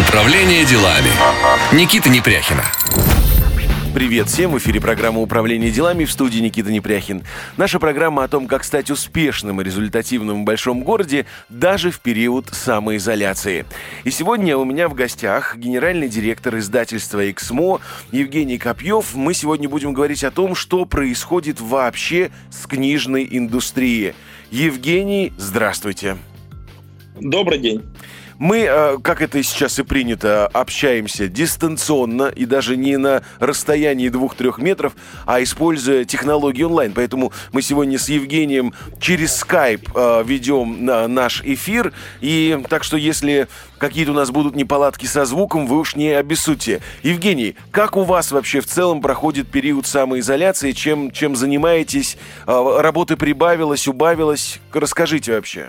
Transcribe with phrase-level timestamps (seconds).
[0.00, 1.10] Управление делами.
[1.74, 2.64] Никита Непряхина.
[3.94, 4.52] Привет всем!
[4.52, 7.22] В эфире программа «Управление делами» в студии Никита Непряхин.
[7.58, 12.48] Наша программа о том, как стать успешным и результативным в большом городе даже в период
[12.50, 13.66] самоизоляции.
[14.04, 17.80] И сегодня у меня в гостях генеральный директор издательства «Эксмо»
[18.10, 19.14] Евгений Копьев.
[19.14, 24.14] Мы сегодня будем говорить о том, что происходит вообще с книжной индустрией.
[24.50, 26.16] Евгений, здравствуйте!
[27.20, 27.82] Добрый день!
[28.40, 34.56] Мы, э, как это сейчас и принято, общаемся дистанционно и даже не на расстоянии двух-трех
[34.56, 34.94] метров,
[35.26, 36.94] а используя технологии онлайн.
[36.94, 41.92] Поэтому мы сегодня с Евгением через Skype э, ведем наш эфир.
[42.22, 46.80] И так что если какие-то у нас будут неполадки со звуком, вы уж не обессудьте.
[47.02, 50.72] Евгений, как у вас вообще в целом проходит период самоизоляции?
[50.72, 52.16] Чем, чем занимаетесь?
[52.46, 54.60] Э, работы прибавилось, убавилось?
[54.72, 55.68] Расскажите вообще.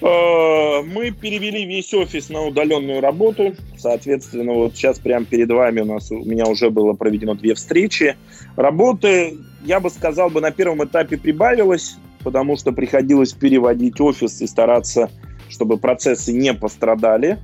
[0.00, 3.54] Э, мы перевели весь офис на удаленную работу.
[3.76, 8.16] Соответственно, вот сейчас прямо перед вами у нас у меня уже было проведено две встречи.
[8.56, 14.46] Работы, я бы сказал, бы на первом этапе прибавилось, потому что приходилось переводить офис и
[14.46, 15.10] стараться,
[15.48, 17.38] чтобы процессы не пострадали.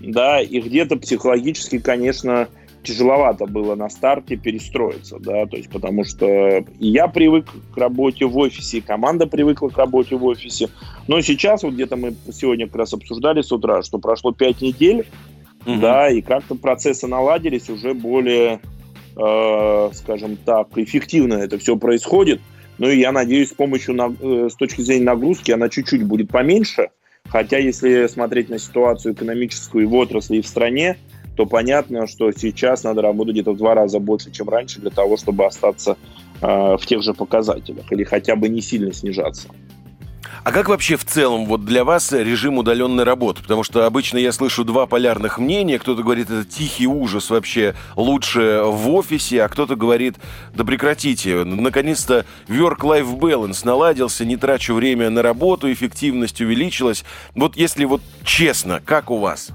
[0.00, 2.48] Да, и где-то психологически, конечно,
[2.82, 8.36] тяжеловато было на старте перестроиться, да, то есть потому что я привык к работе в
[8.36, 10.68] офисе, и команда привыкла к работе в офисе,
[11.06, 15.06] но сейчас вот где-то мы сегодня как раз обсуждали с утра, что прошло пять недель,
[15.64, 15.80] угу.
[15.80, 18.60] да, и как-то процессы наладились уже более,
[19.16, 22.40] э, скажем так, эффективно это все происходит,
[22.78, 26.90] ну и я надеюсь, с помощью, э, с точки зрения нагрузки, она чуть-чуть будет поменьше,
[27.28, 30.96] хотя если смотреть на ситуацию экономическую и в отрасли, и в стране,
[31.36, 35.16] то понятно, что сейчас надо работать где-то в два раза больше, чем раньше, для того,
[35.16, 35.96] чтобы остаться
[36.40, 39.48] э, в тех же показателях или хотя бы не сильно снижаться.
[40.44, 43.42] А как вообще в целом вот для вас режим удаленной работы?
[43.42, 45.78] Потому что обычно я слышу два полярных мнения.
[45.78, 50.16] Кто-то говорит, это тихий ужас вообще лучше в офисе, а кто-то говорит,
[50.52, 57.04] да прекратите, наконец-то work-life balance наладился, не трачу время на работу, эффективность увеличилась.
[57.36, 59.52] Вот если вот честно, как у вас?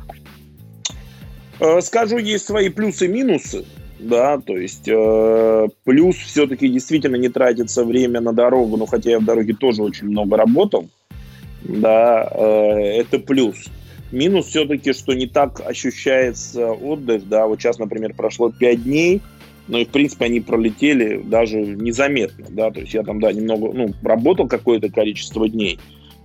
[1.59, 3.65] Э, скажу, есть свои плюсы и минусы.
[3.99, 9.19] Да, то есть э, плюс все-таки действительно не тратится время на дорогу, ну хотя я
[9.19, 10.87] в дороге тоже очень много работал,
[11.63, 13.65] да, э, это плюс.
[14.11, 19.23] Минус все-таки, что не так ощущается отдых, да, вот сейчас, например, прошло 5 дней,
[19.67, 23.73] но и в принципе они пролетели даже незаметно, да, то есть я там, да, немного,
[23.73, 25.79] ну, работал какое-то количество дней,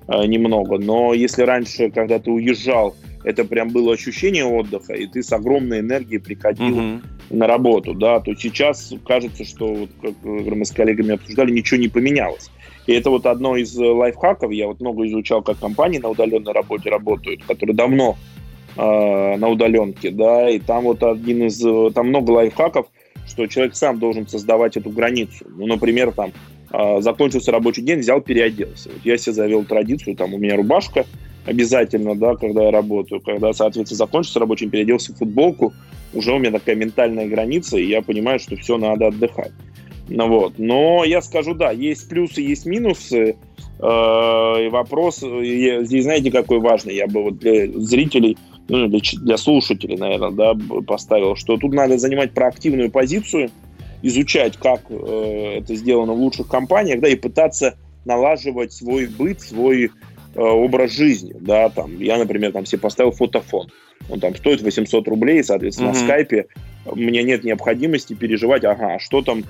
[0.08, 2.94] э, немного, но если раньше, когда ты уезжал,
[3.24, 7.00] это прям было ощущение отдыха, и ты с огромной энергией приходил угу.
[7.30, 11.88] на работу, да, то сейчас кажется, что, вот, как мы с коллегами обсуждали, ничего не
[11.88, 12.50] поменялось.
[12.86, 16.90] И это вот одно из лайфхаков, я вот много изучал, как компании на удаленной работе
[16.90, 18.16] работают, которые давно
[18.76, 21.60] э, на удаленке, да, и там вот один из,
[21.94, 22.86] там много лайфхаков,
[23.26, 25.46] что человек сам должен создавать эту границу.
[25.48, 26.32] Ну, например, там,
[26.72, 28.90] э, закончился рабочий день, взял, переоделся.
[28.92, 31.06] Вот я себе завел традицию, там у меня рубашка,
[31.46, 33.20] обязательно, да, когда я работаю.
[33.20, 35.72] Когда, соответственно, закончится рабочий, переоделся в футболку,
[36.14, 39.52] уже у меня такая ментальная граница, и я понимаю, что все, надо отдыхать.
[40.08, 40.58] Ну, вот.
[40.58, 43.36] Но я скажу, да, есть плюсы, есть минусы.
[43.78, 48.36] Э, и вопрос здесь, знаете, какой важный, я бы вот для зрителей,
[48.68, 50.54] ну, для, для слушателей, наверное, да,
[50.86, 53.50] поставил, что тут надо занимать проактивную позицию,
[54.02, 59.90] изучать, как э, это сделано в лучших компаниях, да, и пытаться налаживать свой быт, свой
[60.34, 63.70] образ жизни, да, там, я, например, там себе поставил фотофон,
[64.08, 66.00] он там стоит 800 рублей, соответственно, mm-hmm.
[66.00, 66.46] на скайпе
[66.94, 69.44] мне нет необходимости переживать, ага, что там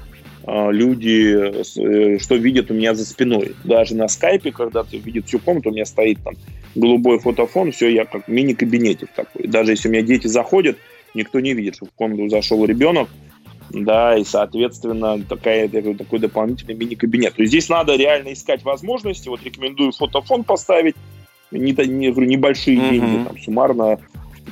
[0.46, 3.54] э, люди, э, что видят у меня за спиной.
[3.64, 6.34] Даже на скайпе, когда ты видишь всю комнату, у меня стоит там
[6.74, 9.46] голубой фотофон, все, я как мини-кабинетик такой.
[9.46, 10.76] Даже если у меня дети заходят,
[11.14, 13.08] никто не видит, что в комнату зашел ребенок,
[13.70, 17.34] да, и, соответственно, такая, такой дополнительный мини-кабинет.
[17.34, 19.28] То есть здесь надо реально искать возможности.
[19.28, 20.96] Вот рекомендую фотофон поставить,
[21.50, 22.90] не, не, говорю, небольшие mm-hmm.
[22.90, 23.98] деньги, там, суммарно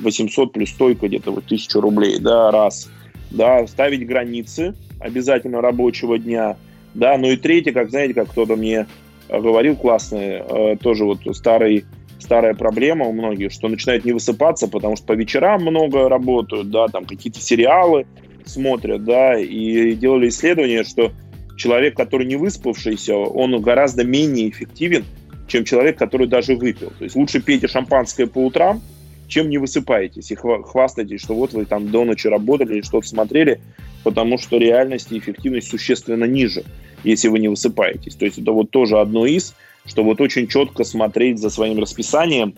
[0.01, 2.89] 800 плюс стойка где-то вот 1000 рублей, да, раз.
[3.29, 6.57] Да, ставить границы обязательно рабочего дня,
[6.93, 8.87] да, ну и третье, как, знаете, как кто-то мне
[9.29, 11.85] говорил классный, э, тоже вот старый
[12.19, 16.87] старая проблема у многих, что начинают не высыпаться, потому что по вечерам много работают, да,
[16.87, 18.05] там какие-то сериалы,
[18.47, 21.11] смотрят, да, и делали исследование, что
[21.57, 25.05] человек, который не выспавшийся, он гораздо менее эффективен,
[25.47, 26.91] чем человек, который даже выпил.
[26.97, 28.81] То есть лучше пейте шампанское по утрам,
[29.27, 33.61] чем не высыпаетесь и хвастаетесь, что вот вы там до ночи работали или что-то смотрели,
[34.03, 36.63] потому что реальность и эффективность существенно ниже,
[37.03, 38.15] если вы не высыпаетесь.
[38.15, 39.55] То есть это вот тоже одно из,
[39.85, 42.55] что вот очень четко смотреть за своим расписанием,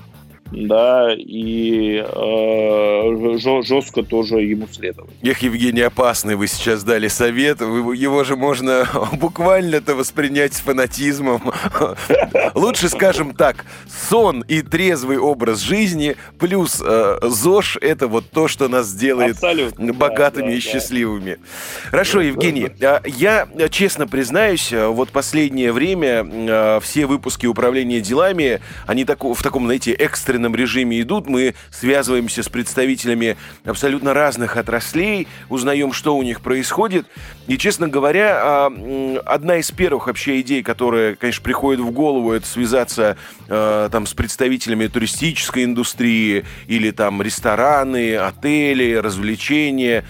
[0.54, 5.12] да, и э, жестко тоже ему следовать.
[5.24, 7.62] Эх, Евгений, опасный вы сейчас дали совет.
[7.62, 11.54] Его же можно буквально-то воспринять с фанатизмом.
[12.54, 13.66] Лучше, скажем так,
[14.10, 19.94] сон и трезвый образ жизни плюс э, ЗОЖ– это вот то, что нас делает Абсолютно,
[19.94, 21.32] богатыми да, и да, счастливыми.
[21.32, 21.90] Да.
[21.90, 29.06] Хорошо, Евгений, а, я честно признаюсь, вот последнее время э, все выпуски управления делами, они
[29.06, 35.28] так, в таком, знаете, экстренном экстренном режиме идут, мы связываемся с представителями абсолютно разных отраслей,
[35.50, 37.06] узнаем, что у них происходит.
[37.48, 42.46] И, честно говоря, а, одна из первых вообще идей, которая, конечно, приходит в голову, это
[42.46, 43.18] связаться
[43.48, 50.04] а, там с представителями туристической индустрии или там рестораны, отели, развлечения.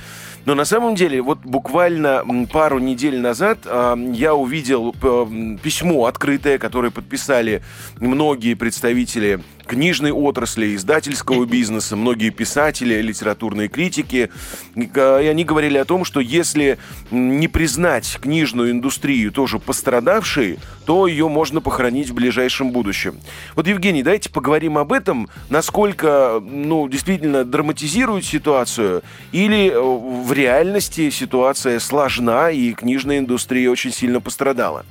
[0.45, 6.57] Но на самом деле, вот буквально пару недель назад э, я увидел э, письмо открытое,
[6.57, 7.62] которое подписали
[8.00, 14.30] многие представители книжной отрасли, издательского бизнеса, многие писатели, литературные критики.
[14.75, 16.77] И они говорили о том, что если
[17.12, 23.18] не признать книжную индустрию тоже пострадавшей, то ее можно похоронить в ближайшем будущем.
[23.56, 31.09] Вот, Евгений, давайте поговорим об этом, насколько, ну, действительно драматизирует ситуацию, или э, в реальности
[31.09, 34.86] ситуация сложна, и книжная индустрия очень сильно пострадала.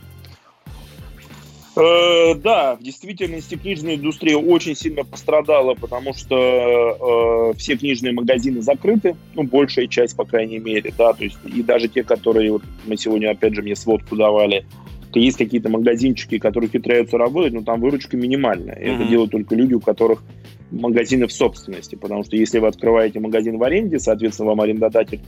[1.75, 8.61] Э, да, в действительности книжная индустрия очень сильно пострадала, потому что э, все книжные магазины
[8.61, 12.63] закрыты, ну, большая часть, по крайней мере, да, то есть и даже те, которые, вот
[12.87, 14.67] мы сегодня, опять же, мне сводку давали,
[15.15, 18.77] есть какие-то магазинчики, которые хитряются работать, но там выручка минимальная.
[18.77, 18.95] Mm-hmm.
[18.95, 20.23] Это делают только люди, у которых
[20.71, 25.21] магазины в собственности, потому что если вы открываете магазин в аренде, соответственно, вам арендодатель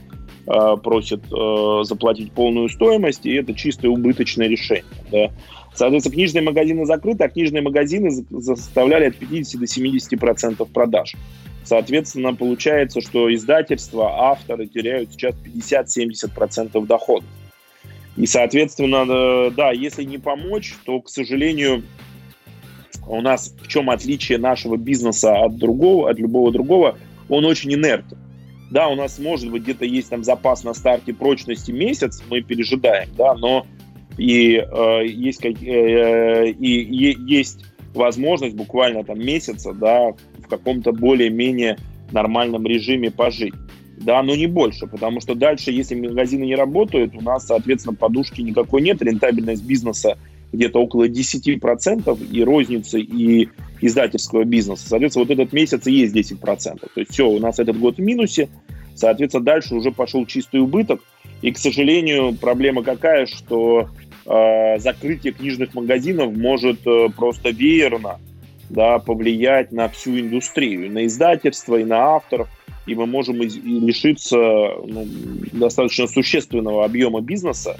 [0.47, 5.31] э, просит э, заплатить полную стоимость, и это чистое убыточное решение, да.
[5.75, 8.11] Соответственно, книжные магазины закрыты, а книжные магазины
[8.41, 11.15] составляли от 50 до 70 процентов продаж.
[11.63, 17.25] Соответственно, получается, что издательства, авторы теряют сейчас 50-70 процентов доходов.
[18.15, 21.83] И, соответственно, э, да, если не помочь, то, к сожалению,
[23.07, 28.17] у нас в чем отличие нашего бизнеса от другого, от любого другого, он очень инертен.
[28.71, 33.09] Да, у нас может быть где-то есть там запас на старте прочности месяц, мы пережидаем,
[33.17, 33.65] да, но
[34.17, 40.91] и э, есть, как, э, и, и есть возможность буквально там месяца, да, в каком-то
[40.91, 41.77] более-менее
[42.11, 43.53] нормальном режиме пожить.
[43.97, 48.41] Да, но не больше, потому что дальше, если магазины не работают, у нас, соответственно, подушки
[48.41, 50.17] никакой нет, рентабельность бизнеса
[50.51, 53.49] где-то около 10% и розницы, и
[53.81, 54.87] издательского бизнеса.
[54.87, 56.79] Соответственно, вот этот месяц и есть 10%.
[56.79, 58.49] То есть все, у нас этот год в минусе,
[58.95, 61.01] соответственно, дальше уже пошел чистый убыток.
[61.41, 63.89] И, к сожалению, проблема какая, что
[64.25, 68.19] э, закрытие книжных магазинов может э, просто веерно
[68.69, 72.49] да, повлиять на всю индустрию, на издательство, и на авторов,
[72.85, 75.07] и мы можем и лишиться ну,
[75.53, 77.77] достаточно существенного объема бизнеса,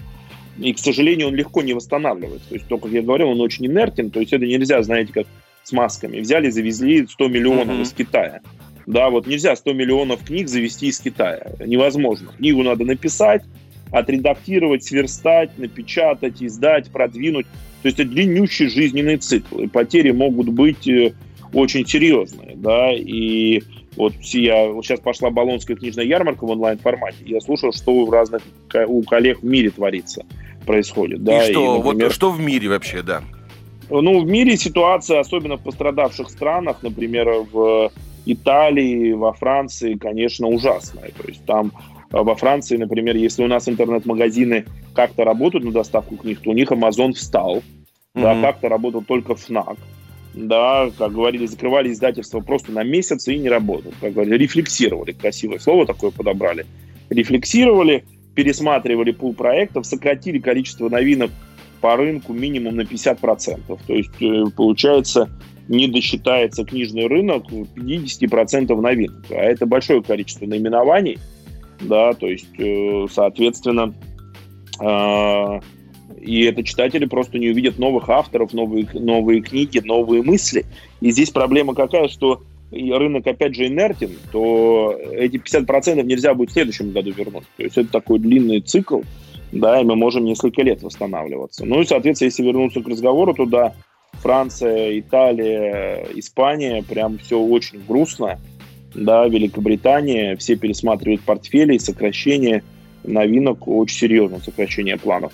[0.58, 2.48] и, к сожалению, он легко не восстанавливается.
[2.50, 5.28] То есть, то, как я говорил, он очень инертен, то есть это нельзя, знаете, как
[5.64, 6.20] с масками.
[6.20, 7.82] Взяли, завезли 100 миллионов mm-hmm.
[7.82, 8.42] из Китая.
[8.86, 11.52] Да, вот нельзя 100 миллионов книг завести из Китая.
[11.60, 12.32] Невозможно.
[12.38, 13.44] Книгу надо написать,
[13.92, 17.46] отредактировать, сверстать, напечатать, издать, продвинуть.
[17.82, 19.60] То есть это длиннющий жизненный цикл.
[19.60, 21.14] И потери могут быть э,
[21.54, 22.56] очень серьезные.
[22.56, 22.92] Да?
[22.94, 23.62] И
[23.96, 27.18] вот я, вот сейчас пошла Болонская книжная ярмарка в онлайн-формате.
[27.26, 28.42] Я слушал, что у разных
[28.88, 30.26] у коллег в мире творится,
[30.66, 31.24] происходит.
[31.24, 31.48] Да?
[31.48, 33.24] И что, и, например, вот что в мире вообще, да?
[33.90, 37.92] Ну, в мире ситуация, особенно в пострадавших странах, например, в
[38.26, 41.12] Италии, во Франции, конечно, ужасная.
[41.22, 41.72] То есть там
[42.24, 46.72] во Франции, например, если у нас интернет-магазины как-то работают на доставку книг, то у них
[46.72, 48.22] Amazon встал, mm-hmm.
[48.22, 49.78] да, как-то работал только FNAC,
[50.36, 53.96] да, как говорили, закрывали издательство просто на месяц и не работают.
[54.02, 56.66] Как говорили, рефлексировали, красивое слово такое подобрали.
[57.10, 58.04] Рефлексировали,
[58.34, 61.32] пересматривали пул проектов, сократили количество новинок
[61.82, 63.80] по рынку минимум на 50%.
[63.88, 65.30] То есть, э, получается,
[65.68, 67.46] не досчитается книжный рынок
[67.76, 69.26] 50% новинок.
[69.30, 71.18] А это большое количество наименований,
[71.82, 73.94] да, то есть, э, соответственно,
[74.80, 75.60] а,
[76.22, 80.66] и это читатели просто не увидят новых авторов, новые, новые книги, новые мысли.
[81.02, 82.42] И здесь проблема какая, что
[82.72, 87.46] рынок опять же инертен, то эти 50% нельзя будет в следующем году вернуть.
[87.58, 89.02] То есть это такой длинный цикл,
[89.52, 91.66] да, и мы можем несколько лет восстанавливаться.
[91.66, 93.74] Ну и, соответственно, если вернуться к разговору, то да,
[94.14, 98.40] Франция, Италия, Испания, прям все очень грустно
[98.96, 102.64] да, Великобритания, все пересматривают портфели, сокращение
[103.04, 105.32] новинок, очень серьезное сокращение планов.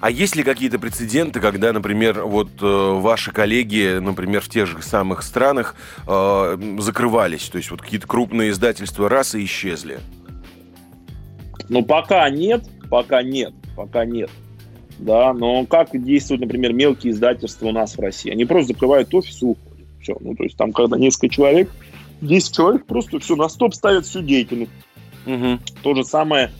[0.00, 4.82] А есть ли какие-то прецеденты, когда, например, вот э, ваши коллеги, например, в тех же
[4.82, 5.76] самых странах
[6.08, 7.48] э, закрывались?
[7.48, 10.00] То есть вот какие-то крупные издательства раз и исчезли?
[11.68, 14.28] Ну, пока нет, пока нет, пока нет.
[14.98, 18.32] Да, но как действуют, например, мелкие издательства у нас в России?
[18.32, 19.86] Они просто закрывают офис и уходят.
[20.00, 20.16] Все.
[20.18, 21.70] Ну, то есть там, когда несколько человек,
[22.22, 24.72] 10 человек просто все на стоп ставят всю деятельность.
[25.26, 25.58] Угу.
[25.82, 26.50] То же самое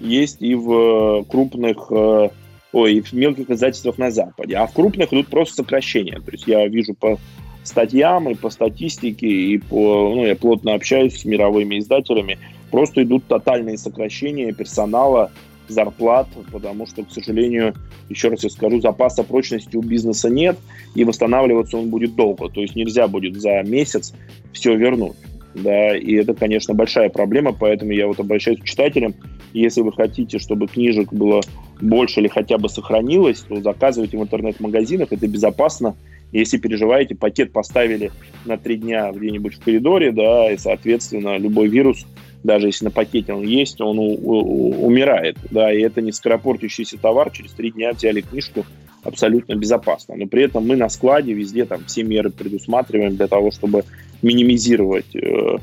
[0.00, 0.72] есть и в
[1.20, 2.28] э, крупных, э,
[2.72, 4.56] ой, в мелких издательствах на Западе.
[4.56, 6.20] А в крупных идут просто сокращения.
[6.20, 7.18] То есть я вижу по
[7.62, 12.38] статьям и по статистике, и по, ну, я плотно общаюсь с мировыми издателями,
[12.70, 15.30] просто идут тотальные сокращения персонала,
[15.72, 17.74] зарплат, потому что, к сожалению,
[18.08, 20.58] еще раз я скажу, запаса прочности у бизнеса нет,
[20.94, 22.48] и восстанавливаться он будет долго.
[22.48, 24.14] То есть нельзя будет за месяц
[24.52, 25.16] все вернуть.
[25.54, 29.14] Да, и это, конечно, большая проблема, поэтому я вот обращаюсь к читателям,
[29.52, 31.42] если вы хотите, чтобы книжек было
[31.80, 35.94] больше или хотя бы сохранилось, то заказывайте в интернет-магазинах, это безопасно.
[36.32, 38.10] Если переживаете, пакет поставили
[38.46, 42.06] на три дня где-нибудь в коридоре, да, и, соответственно, любой вирус,
[42.44, 46.98] даже если на пакете он есть, он у, у, умирает, да, и это не скоропортящийся
[46.98, 48.64] товар, через три дня взяли книжку
[49.02, 50.16] абсолютно безопасно.
[50.16, 53.84] Но при этом мы на складе везде там все меры предусматриваем для того, чтобы
[54.22, 55.56] минимизировать э,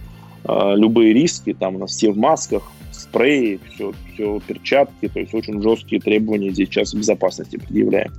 [0.43, 5.33] э, любые риски, там у нас все в масках, спреи, все, все перчатки, то есть
[5.33, 8.11] очень жесткие требования здесь сейчас безопасности предъявляем.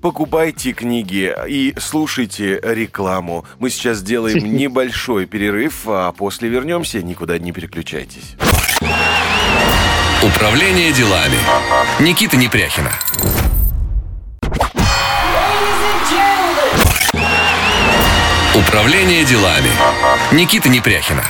[0.00, 3.44] Покупайте книги и слушайте рекламу.
[3.58, 7.02] Мы сейчас сделаем небольшой перерыв, а после вернемся.
[7.02, 8.36] Никуда не переключайтесь.
[10.22, 11.36] Управление делами.
[12.00, 12.92] Никита Непряхина.
[18.54, 19.70] Управление делами.
[20.32, 21.24] Никита Непряхина.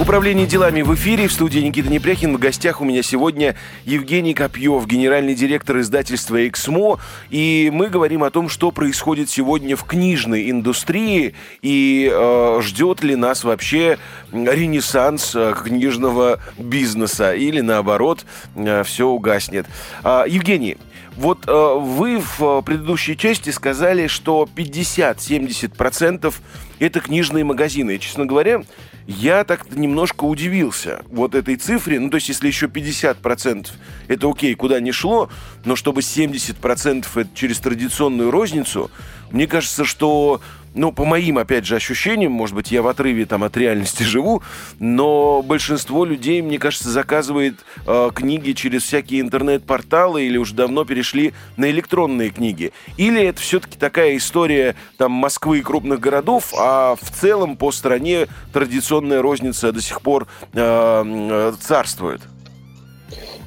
[0.00, 1.28] Управление делами в эфире.
[1.28, 2.34] В студии Никита Непряхин.
[2.34, 3.54] В гостях у меня сегодня
[3.84, 6.98] Евгений Копьев, генеральный директор издательства «Эксмо».
[7.28, 13.14] И мы говорим о том, что происходит сегодня в книжной индустрии и э, ждет ли
[13.14, 13.98] нас вообще
[14.32, 18.24] ренессанс э, книжного бизнеса или наоборот
[18.56, 19.66] э, все угаснет.
[20.02, 20.78] Э, Евгений,
[21.18, 26.34] вот э, вы в предыдущей части сказали, что 50-70%
[26.78, 27.96] это книжные магазины.
[27.96, 28.62] И, честно говоря,
[29.06, 31.98] я так немножко удивился вот этой цифре.
[32.00, 33.68] Ну, то есть, если еще 50%
[34.08, 35.30] это окей, куда не шло,
[35.64, 38.90] но чтобы 70% это через традиционную розницу,
[39.30, 40.40] мне кажется, что
[40.74, 44.42] ну, по моим, опять же, ощущениям, может быть, я в отрыве там от реальности живу,
[44.78, 51.32] но большинство людей, мне кажется, заказывает э, книги через всякие интернет-порталы или уже давно перешли
[51.56, 52.72] на электронные книги.
[52.96, 58.26] Или это все-таки такая история там Москвы и крупных городов, а в целом по стране
[58.52, 62.22] традиционная розница до сих пор э, э, царствует.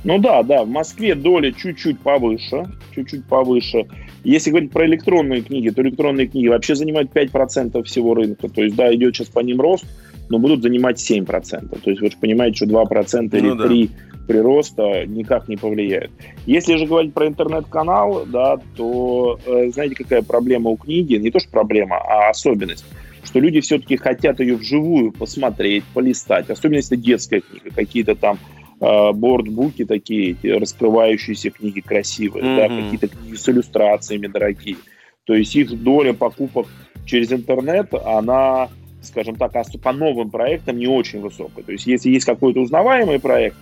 [0.04, 3.88] Ну да, да, в Москве доля чуть-чуть повыше, чуть-чуть повыше.
[4.24, 8.48] Если говорить про электронные книги, то электронные книги вообще занимают 5% всего рынка.
[8.48, 9.86] То есть, да, идет сейчас по ним рост,
[10.30, 11.80] но будут занимать 7%.
[11.80, 14.26] То есть вы же понимаете, что 2% или ну, 3% да.
[14.28, 16.12] прироста никак не повлияет.
[16.46, 21.16] Если же говорить про интернет-канал, да, то э, знаете, какая проблема у книги?
[21.16, 22.86] Не то, что проблема, а особенность
[23.24, 26.50] что люди все-таки хотят ее вживую посмотреть, полистать.
[26.50, 28.38] Особенно если детская книга, какие-то там
[28.80, 32.58] бордбуки такие, раскрывающиеся книги красивые, mm-hmm.
[32.58, 34.78] да, какие-то книги с иллюстрациями дорогие.
[35.26, 36.68] То есть их доля покупок
[37.06, 38.70] через интернет, она,
[39.02, 41.64] скажем так, по новым проектам не очень высокая.
[41.64, 43.56] То есть если есть какой-то узнаваемый проект,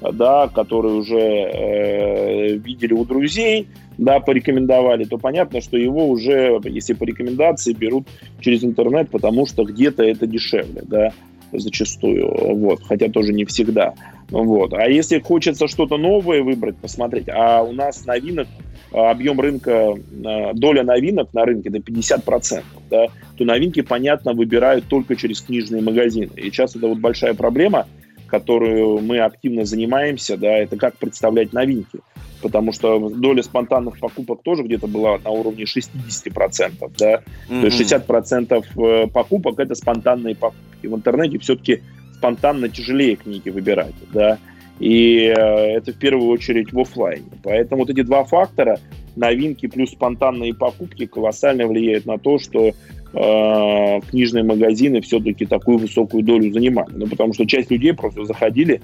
[0.00, 6.92] да, который уже э, видели у друзей, да, порекомендовали, то понятно, что его уже, если
[6.92, 8.06] по рекомендации, берут
[8.40, 11.12] через интернет, потому что где-то это дешевле, да
[11.52, 13.94] зачастую, вот, хотя тоже не всегда.
[14.30, 14.74] Вот.
[14.74, 18.46] А если хочется что-то новое выбрать, посмотреть, а у нас новинок,
[18.92, 19.94] а, объем рынка,
[20.24, 23.06] а, доля новинок на рынке до 50%, да,
[23.36, 26.30] то новинки, понятно, выбирают только через книжные магазины.
[26.36, 27.86] И сейчас это вот большая проблема,
[28.26, 32.00] которую мы активно занимаемся, да, это как представлять новинки
[32.40, 37.60] потому что доля спонтанных покупок тоже где-то была на уровне 60%, да, mm-hmm.
[37.60, 40.86] то есть 60% э, покупок это спонтанные покупки.
[40.86, 41.82] В интернете все-таки
[42.18, 44.38] спонтанно тяжелее книги выбирать, да,
[44.78, 45.40] и э,
[45.76, 47.26] это в первую очередь в офлайне.
[47.42, 48.78] Поэтому вот эти два фактора,
[49.16, 56.22] новинки плюс спонтанные покупки, колоссально влияют на то, что э, книжные магазины все-таки такую высокую
[56.22, 56.92] долю занимали.
[56.92, 58.80] Ну, потому что часть людей просто заходили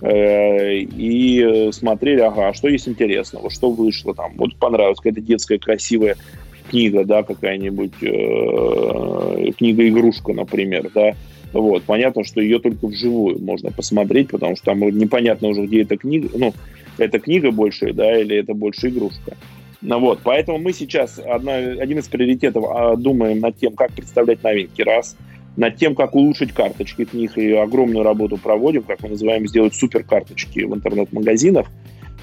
[0.00, 5.58] Э, и смотрели, ага, а что есть интересного, что вышло там, вот понравилась какая-то детская
[5.58, 6.16] красивая
[6.68, 11.14] книга, да, какая-нибудь э, книга-игрушка, например, да,
[11.60, 15.96] вот, понятно, что ее только вживую можно посмотреть, потому что там непонятно уже, где эта
[15.96, 16.52] книга, ну,
[16.98, 19.36] это книга больше, да, или это больше игрушка.
[19.80, 24.42] Ну вот, поэтому мы сейчас одна, один из приоритетов а, думаем над тем, как представлять
[24.42, 25.16] новинки, раз,
[25.56, 30.02] над тем, как улучшить карточки книг, и огромную работу проводим, как мы называем, сделать супер
[30.02, 31.68] карточки в интернет-магазинах,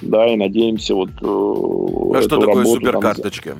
[0.02, 1.10] да, и надеемся вот...
[1.22, 3.52] Э, а что такое суперкарточки?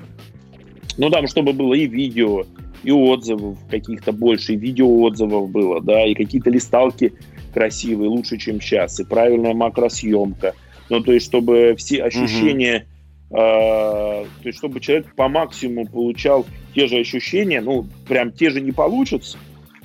[0.98, 2.44] Ну, там, чтобы было и видео,
[2.82, 7.12] и отзывов каких-то больше, и видеоотзывов было, да, и какие-то листалки
[7.52, 10.54] красивые, лучше, чем сейчас, и правильная макросъемка.
[10.88, 12.86] Ну, то есть, чтобы все ощущения,
[13.30, 13.38] угу.
[13.38, 18.60] э, то есть, чтобы человек по максимуму получал те же ощущения, ну, прям те же
[18.60, 19.38] не получится,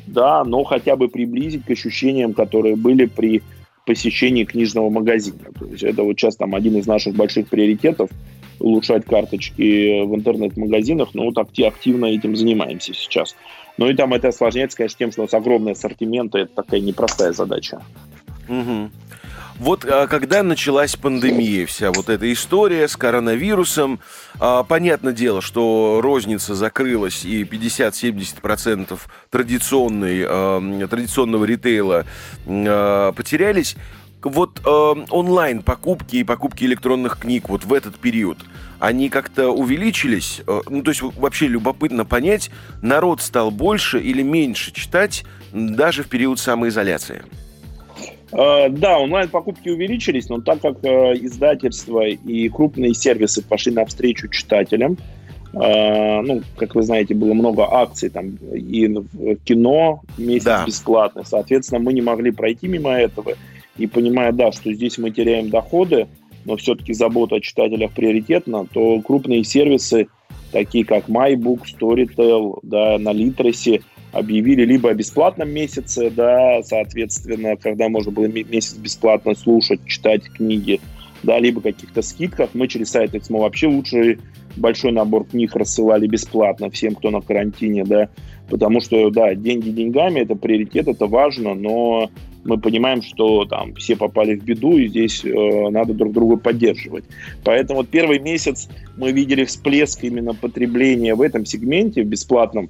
[0.08, 3.44] да, но хотя бы приблизить к ощущениям, которые были при
[3.86, 5.40] посещении книжного магазина.
[5.58, 8.10] То есть это вот сейчас там один из наших больших приоритетов
[8.60, 13.36] улучшать карточки в интернет-магазинах, но вот активно этим занимаемся сейчас.
[13.78, 16.80] Ну и там это осложняется, конечно, тем, что у нас огромный ассортимент, и это такая
[16.80, 17.82] непростая задача.
[18.50, 18.90] Угу.
[19.60, 24.00] Вот а, когда началась пандемия, вся вот эта история с коронавирусом,
[24.40, 29.00] а, понятное дело, что розница закрылась и 50-70%
[29.32, 32.06] традиционной, а, традиционного ритейла
[32.46, 33.76] потерялись.
[34.24, 38.40] Вот онлайн покупки и покупки электронных книг вот в этот период,
[38.80, 40.42] они как-то увеличились?
[40.70, 42.50] Ну, то есть вообще любопытно понять,
[42.82, 47.24] народ стал больше или меньше читать даже в период самоизоляции?
[48.32, 54.98] Э, да, онлайн-покупки увеличились, но так как э, издательства и крупные сервисы пошли навстречу читателям,
[55.54, 60.66] э, ну, как вы знаете, было много акций там и в кино месяц да.
[60.66, 63.34] бесплатно, соответственно, мы не могли пройти мимо этого,
[63.78, 66.08] и понимая, да, что здесь мы теряем доходы,
[66.46, 70.08] но все-таки забота о читателях приоритетна, то крупные сервисы,
[70.52, 73.82] такие как MyBook, Storytel, да, на Литресе–
[74.12, 80.80] объявили либо о бесплатном месяце, да, соответственно, когда можно было месяц бесплатно слушать, читать книги,
[81.24, 82.52] да, либо каких-то скидках.
[82.54, 84.20] Мы через сайт Эксмо вообще лучший
[84.56, 88.10] большой набор книг рассылали бесплатно всем, кто на карантине, да,
[88.50, 92.10] потому что, да, деньги деньгами, это приоритет, это важно, но
[92.48, 97.04] мы понимаем, что там все попали в беду, и здесь э, надо друг друга поддерживать.
[97.44, 102.70] Поэтому вот первый месяц мы видели всплеск именно потребления в этом сегменте, в бесплатном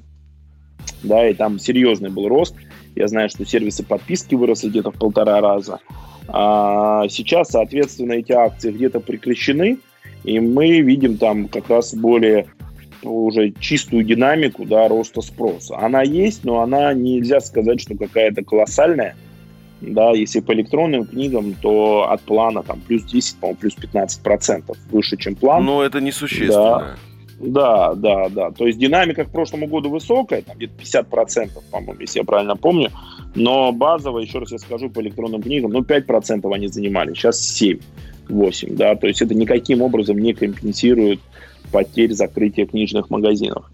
[1.03, 2.55] да, и там серьезный был рост.
[2.95, 5.79] Я знаю, что сервисы подписки выросли где-то в полтора раза.
[6.27, 9.77] А сейчас, соответственно, эти акции где-то прекращены,
[10.23, 12.47] и мы видим там как раз более
[13.03, 15.77] уже чистую динамику да, роста спроса.
[15.77, 19.15] Она есть, но она нельзя сказать, что какая-то колоссальная.
[19.81, 24.77] Да, если по электронным книгам, то от плана там плюс 10, по-моему, плюс 15 процентов
[24.89, 25.65] выше, чем план.
[25.65, 26.51] Но это несущественно.
[26.51, 26.95] Да.
[27.39, 28.51] Да, да, да.
[28.51, 32.89] То есть динамика к прошлому году высокая, там где-то 50%, по-моему, если я правильно помню.
[33.35, 37.77] Но базово, еще раз я скажу, по электронным книгам, ну, 5% они занимали, сейчас 7,
[38.29, 38.95] 8, да.
[38.95, 41.19] То есть это никаким образом не компенсирует
[41.71, 43.69] потерь закрытия книжных магазинов.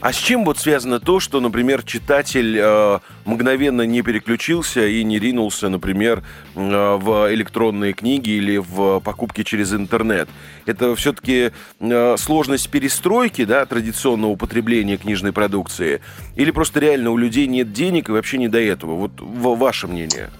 [0.00, 5.18] А с чем вот связано то, что, например, читатель э, мгновенно не переключился и не
[5.18, 6.22] ринулся, например,
[6.54, 10.30] э, в электронные книги или в покупки через интернет?
[10.64, 16.00] Это все-таки э, сложность перестройки, да, традиционного употребления книжной продукции?
[16.34, 18.94] Или просто реально у людей нет денег и вообще не до этого?
[18.94, 20.30] Вот ваше мнение.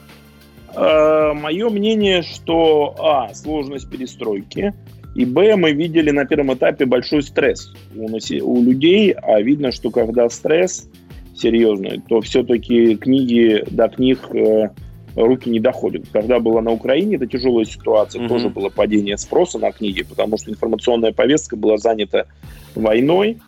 [0.75, 4.73] Э, мое мнение, что, а, сложность перестройки–
[5.15, 9.91] и Б, мы видели на первом этапе большой стресс у, у людей, а видно, что
[9.91, 10.89] когда стресс
[11.35, 14.71] серьезный, то все-таки книги до книг э,
[15.17, 16.05] руки не доходят.
[16.13, 18.29] Когда была на Украине, это тяжелая ситуация, mm-hmm.
[18.29, 22.27] тоже было падение спроса на книги, потому что информационная повестка была занята
[22.75, 23.39] войной,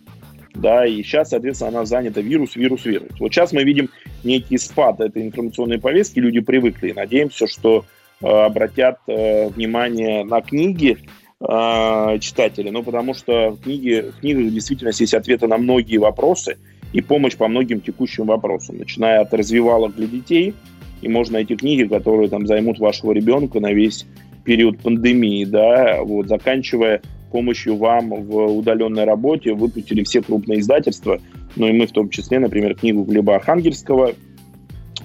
[0.55, 3.09] да, и сейчас, соответственно, она занята вирус, вирус, вирус.
[3.18, 3.88] Вот сейчас мы видим
[4.22, 7.85] некий спад этой информационной повестки, люди привыкли, и надеемся, что
[8.20, 10.98] э, обратят э, внимание на книги,
[11.46, 16.59] э, читатели, ну, потому что в, книге, в книгах действительно есть ответы на многие вопросы
[16.92, 20.55] и помощь по многим текущим вопросам, начиная от развивалок для детей,
[21.00, 24.07] и можно найти книги, которые там займут вашего ребенка на весь
[24.44, 31.18] период пандемии, да, вот, заканчивая помощью вам в удаленной работе, выпустили все крупные издательства,
[31.57, 34.12] ну и мы в том числе, например, книгу Глеба Архангельского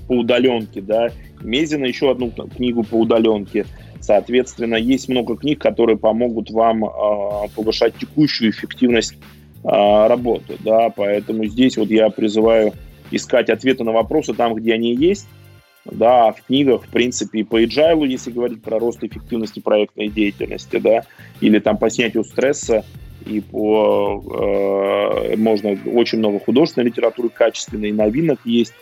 [0.07, 1.09] по удаленке, да,
[1.41, 3.65] Мезина еще одну книгу по удаленке–
[4.07, 6.89] Соответственно, есть много книг, которые помогут вам э,
[7.53, 9.17] повышать текущую эффективность э,
[9.67, 10.55] работы.
[10.61, 10.89] Да?
[10.95, 12.71] Поэтому здесь вот я призываю
[13.11, 15.27] искать ответы на вопросы там, где они есть.
[15.83, 20.77] Да, в книгах, в принципе, и по agile, если говорить про рост эффективности проектной деятельности,
[20.77, 21.03] да,
[21.41, 22.85] или там по снятию стресса,
[23.25, 24.23] и по
[25.31, 28.73] э, можно очень много художественной литературы качественной, новинок есть,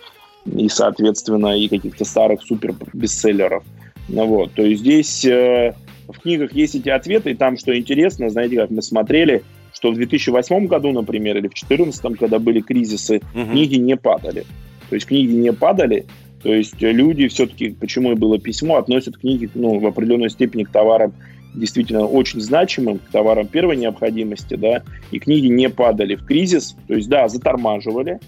[0.46, 3.64] и, соответственно, и каких-то старых супер бестселлеров.
[4.08, 5.74] Вот, то есть здесь э,
[6.08, 9.96] в книгах есть эти ответы, и там, что интересно, знаете, как мы смотрели, что в
[9.96, 13.52] 2008 году, например, или в 2014, когда были кризисы, угу.
[13.52, 14.46] книги не падали.
[14.90, 16.06] То есть книги не падали,
[16.44, 20.70] то есть люди все-таки, почему и было письмо, относят книги ну, в определенной степени к
[20.70, 21.14] товарам
[21.56, 26.94] действительно очень значимым, к товарам первой необходимости, да, и книги не падали в кризис, то
[26.94, 28.20] есть, да, затормаживали,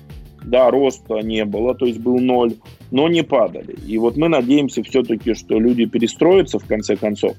[0.47, 2.53] да, роста не было, то есть был ноль,
[2.91, 3.75] но не падали.
[3.85, 7.35] И вот мы надеемся все-таки, что люди перестроятся в конце концов,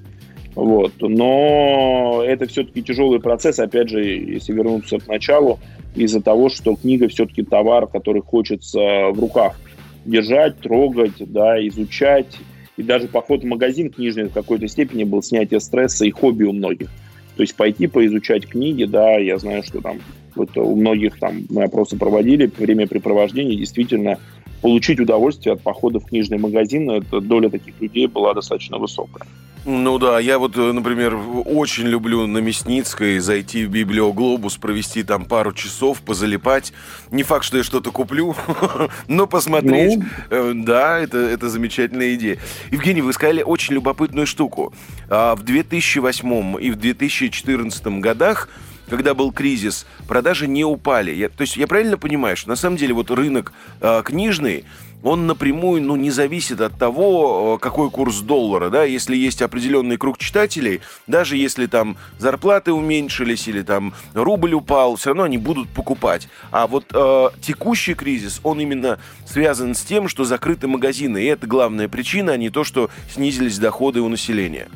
[0.54, 0.92] вот.
[1.00, 5.60] Но это все-таки тяжелый процесс, опять же, если вернуться к началу,
[5.94, 9.58] из-за того, что книга все-таки товар, который хочется в руках
[10.04, 12.36] держать, трогать, да, изучать.
[12.76, 16.52] И даже поход в магазин книжный в какой-то степени был снятие стресса и хобби у
[16.52, 16.88] многих.
[17.36, 19.98] То есть пойти поизучать книги, да, я знаю, что там
[20.38, 24.18] вот у многих там мы опросы проводили, времяпрепровождение действительно
[24.62, 29.26] получить удовольствие от похода в книжный магазин, эта доля таких людей была достаточно высокая.
[29.64, 35.26] Ну да, я вот, э, например, очень люблю на Мясницкой зайти в Библиоглобус, провести там
[35.26, 36.72] пару часов, позалипать.
[37.10, 38.34] Не факт, что я что-то куплю,
[39.08, 39.98] но посмотреть.
[39.98, 40.04] Ну...
[40.30, 42.38] Э, да, это, это замечательная идея.
[42.70, 44.72] Евгений, вы сказали очень любопытную штуку.
[45.10, 48.48] А, в 2008 и в 2014 годах
[48.88, 51.12] когда был кризис, продажи не упали.
[51.12, 54.64] Я, то есть я правильно понимаю, что на самом деле вот рынок э, книжный,
[55.02, 58.70] он напрямую ну, не зависит от того, э, какой курс доллара.
[58.70, 58.84] Да?
[58.84, 65.10] Если есть определенный круг читателей, даже если там зарплаты уменьшились или там рубль упал, все
[65.10, 66.28] равно они будут покупать.
[66.50, 71.22] А вот э, текущий кризис, он именно связан с тем, что закрыты магазины.
[71.22, 74.68] И это главная причина, а не то, что снизились доходы у населения.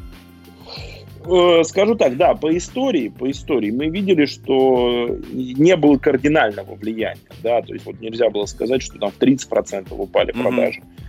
[1.24, 7.20] Э, скажу так, да, по истории, по истории мы видели, что не было кардинального влияния,
[7.42, 10.80] да, то есть вот нельзя было сказать, что там в 30% упали продажи.
[10.80, 11.02] Mm-hmm.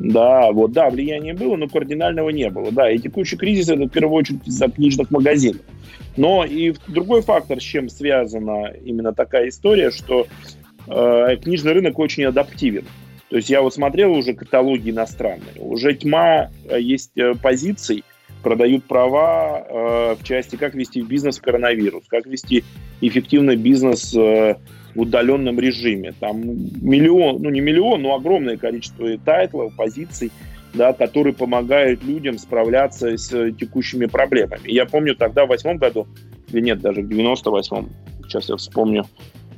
[0.00, 2.72] Да, вот, да, влияние было, но кардинального не было.
[2.72, 5.60] Да, и текущий кризис это в первую очередь из-за книжных магазинов.
[6.16, 10.26] Но и другой фактор, с чем связана именно такая история, что
[10.86, 12.86] э, книжный рынок очень адаптивен.
[13.28, 18.02] То есть я вот смотрел уже каталоги иностранные, уже тьма э, есть э, позиций,
[18.42, 22.64] продают права э, в части, как вести бизнес в коронавирус, как вести
[23.00, 24.56] эффективный бизнес э,
[24.94, 26.14] в удаленном режиме.
[26.18, 30.30] Там миллион, ну не миллион, но огромное количество тайтлов, позиций,
[30.74, 34.62] да, которые помогают людям справляться с текущими проблемами.
[34.70, 36.06] Я помню тогда в восьмом году,
[36.52, 37.90] или нет, даже в 98-м,
[38.24, 39.04] сейчас я вспомню,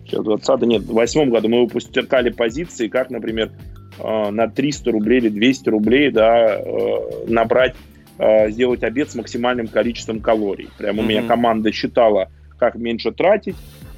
[0.07, 3.53] сейчас 20 нет, в восьмом году мы выпускали позиции, как, например,
[3.99, 7.75] э, на 300 рублей или 200 рублей да, э, набрать
[8.19, 10.69] Э, сделать обед с максимальным количеством калорий.
[10.77, 11.07] Прям у mm-hmm.
[11.07, 13.57] меня команда считала, как меньше тратить,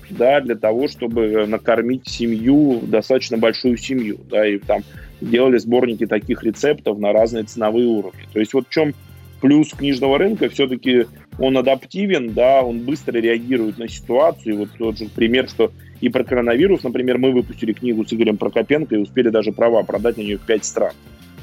[0.08, 4.82] да, для того, чтобы накормить семью, достаточно большую семью, да, и там
[5.20, 8.22] делали сборники таких рецептов на разные ценовые уровни.
[8.32, 8.94] То есть вот в чем
[9.40, 11.06] плюс книжного рынка, все-таки
[11.38, 14.58] он адаптивен, да, он быстро реагирует на ситуацию.
[14.58, 18.94] Вот тот же пример, что и про коронавирус, например, мы выпустили книгу с Игорем Прокопенко
[18.94, 20.92] и успели даже права продать на нее в 5 стран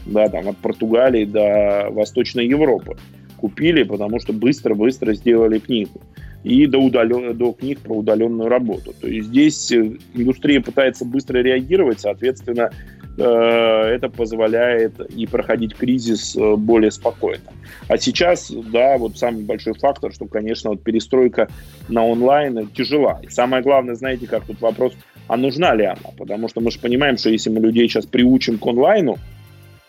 [0.06, 2.98] да, там от Португалии до Восточной Европы.
[3.38, 6.02] Купили, потому что быстро-быстро сделали книгу.
[6.44, 7.38] И до, удален...
[7.38, 8.94] до книг про удаленную работу.
[9.00, 12.72] То есть здесь э, индустрия пытается быстро реагировать, соответственно,
[13.18, 17.52] э, это позволяет и проходить кризис э, более спокойно.
[17.88, 21.48] А сейчас, да, вот самый большой фактор, что, конечно, вот перестройка
[21.90, 23.20] на онлайн тяжела.
[23.22, 24.94] И самое главное, знаете, как тут вопрос,
[25.28, 26.12] а нужна ли она?
[26.18, 29.18] Потому что мы же понимаем, что если мы людей сейчас приучим к онлайну,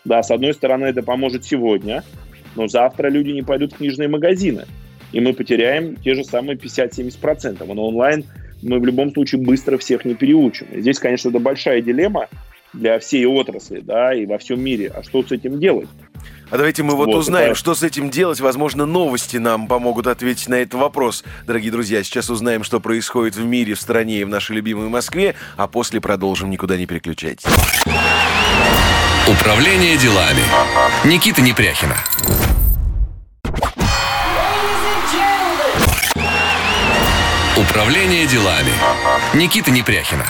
[0.05, 2.03] да, с одной стороны, это поможет сегодня,
[2.57, 4.67] но завтра люди не пойдут в книжные магазины,
[5.13, 7.57] и мы потеряем те же самые 50-70%.
[7.61, 8.25] А на онлайн
[8.63, 10.67] мы в любом случае быстро всех не переучим.
[10.73, 12.29] И здесь, конечно, это большая дилемма
[12.73, 14.91] для всей отрасли, да, и во всем мире.
[14.95, 15.89] А что с этим делать?
[16.51, 17.59] А давайте мы вот, вот узнаем, это...
[17.59, 18.41] что с этим делать.
[18.41, 21.25] Возможно, новости нам помогут ответить на этот вопрос.
[21.47, 25.35] Дорогие друзья, сейчас узнаем, что происходит в мире, в стране и в нашей любимой Москве,
[25.57, 26.51] а после продолжим.
[26.51, 27.45] Никуда не переключайтесь.
[29.29, 30.43] Управление делами.
[31.05, 31.97] Никита Непряхина.
[37.57, 38.73] Управление делами.
[39.33, 40.27] Никита Непряхина.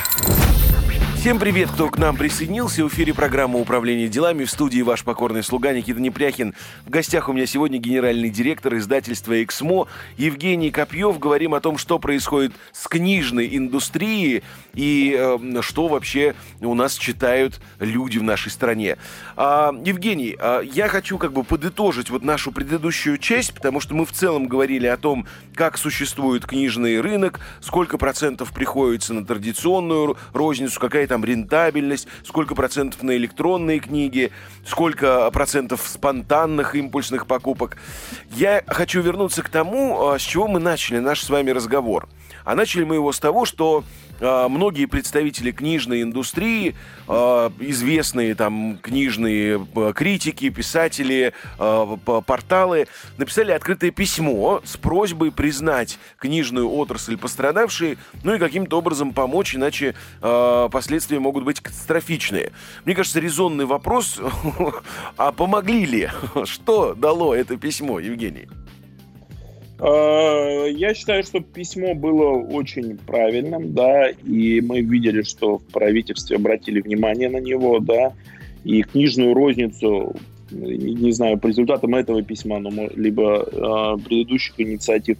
[1.22, 2.84] Всем привет, кто к нам присоединился.
[2.84, 6.52] В эфире программа «Управление делами» в студии ваш покорный слуга Никита Непряхин.
[6.84, 11.20] В гостях у меня сегодня генеральный директор издательства «Эксмо» Евгений Копьев.
[11.20, 14.42] Говорим о том, что происходит с книжной индустрией
[14.74, 18.96] и э, что вообще у нас читают люди в нашей стране.
[19.36, 24.06] А, Евгений, а, я хочу как бы подытожить вот нашу предыдущую часть, потому что мы
[24.06, 30.80] в целом говорили о том, как существует книжный рынок, сколько процентов приходится на традиционную розницу,
[30.80, 34.30] какая там рентабельность, сколько процентов на электронные книги,
[34.64, 37.76] сколько процентов спонтанных импульсных покупок.
[38.30, 42.08] Я хочу вернуться к тому, а, с чего мы начали наш с вами разговор.
[42.46, 43.84] А начали мы его с того, что
[44.22, 46.76] многие представители книжной индустрии,
[47.08, 52.86] а, известные там книжные а, критики, писатели, порталы,
[53.18, 59.94] написали открытое письмо с просьбой признать книжную отрасль пострадавшей, ну и каким-то образом помочь, иначе
[60.20, 62.52] последствия могут быть катастрофичные.
[62.84, 64.20] Мне кажется, резонный вопрос,
[65.16, 66.10] а помогли ли?
[66.44, 68.48] Что дало это письмо, Евгений?
[69.82, 76.36] Э, я считаю, что письмо было очень правильным, да, и мы видели, что в правительстве
[76.36, 78.12] обратили внимание на него, да,
[78.62, 80.14] и книжную розницу,
[80.52, 85.18] не знаю, по результатам этого письма, но либо э, предыдущих инициатив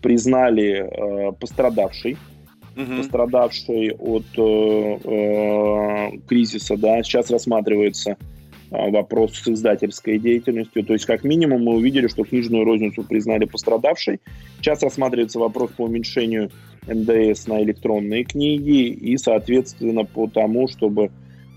[0.00, 2.16] признали э, пострадавшей,
[2.76, 2.96] угу.
[2.98, 8.16] пострадавшей от э, э, кризиса, да, сейчас рассматривается
[8.90, 10.84] вопрос с издательской деятельностью.
[10.84, 14.20] То есть, как минимум, мы увидели, что книжную розницу признали пострадавшей.
[14.58, 16.50] Сейчас рассматривается вопрос по уменьшению
[16.86, 21.10] НДС на электронные книги и, соответственно, по тому, чтобы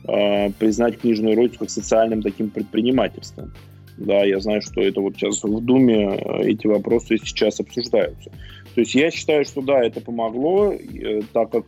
[0.07, 3.53] э, признать книжную розницу как социальным таким предпринимательством.
[3.97, 8.29] Да, я знаю, что это вот сейчас в Думе а, эти вопросы сейчас обсуждаются.
[8.75, 11.65] То есть я считаю, что да, это помогло, э, так как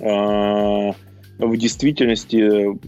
[0.00, 0.92] э,
[1.46, 2.78] в действительности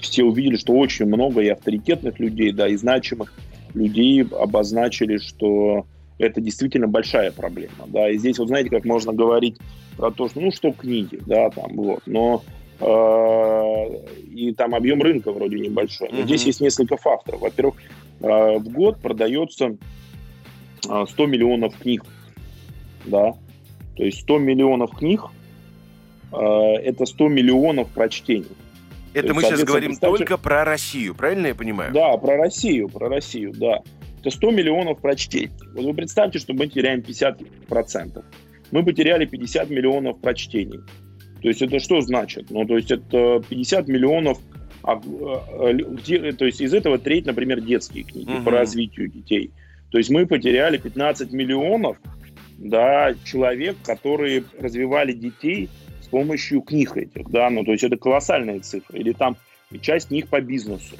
[0.00, 3.32] все увидели, что очень много и авторитетных людей, да, и значимых
[3.74, 5.86] людей обозначили, что
[6.18, 9.56] это действительно большая проблема, да, и здесь вот знаете, как можно говорить
[9.96, 12.42] про то, что, ну, что книги, да, там, вот, но
[12.80, 16.24] э, и там объем рынка вроде небольшой, но mm-hmm.
[16.24, 17.40] здесь есть несколько факторов.
[17.40, 17.76] Во-первых,
[18.20, 19.76] э, в год продается
[20.82, 22.04] 100 э, миллионов книг,
[23.06, 23.34] да,
[23.96, 25.37] то есть 100 миллионов книг Э,
[26.32, 28.46] это 100 миллионов прочтений.
[29.14, 31.92] Это мы сейчас говорим только про Россию, правильно я понимаю?
[31.92, 33.80] Да, про Россию, про Россию, да.
[34.20, 35.50] Это 100 миллионов прочтений.
[35.74, 38.24] Вот вы представьте, что мы теряем 50%.
[38.70, 40.80] Мы потеряли 50 миллионов прочтений.
[41.40, 42.50] То есть это что значит?
[42.50, 44.38] Ну, то есть это 50 миллионов,
[44.82, 48.44] а, э, где, то есть из этого треть, например, детские книги угу.
[48.44, 49.52] по развитию детей.
[49.90, 51.96] То есть мы потеряли 15 миллионов
[52.58, 55.70] да, человек, которые развивали детей
[56.08, 59.36] с помощью книг этих, да, ну, то есть это колоссальные цифры, или там
[59.82, 60.96] часть них по бизнесу,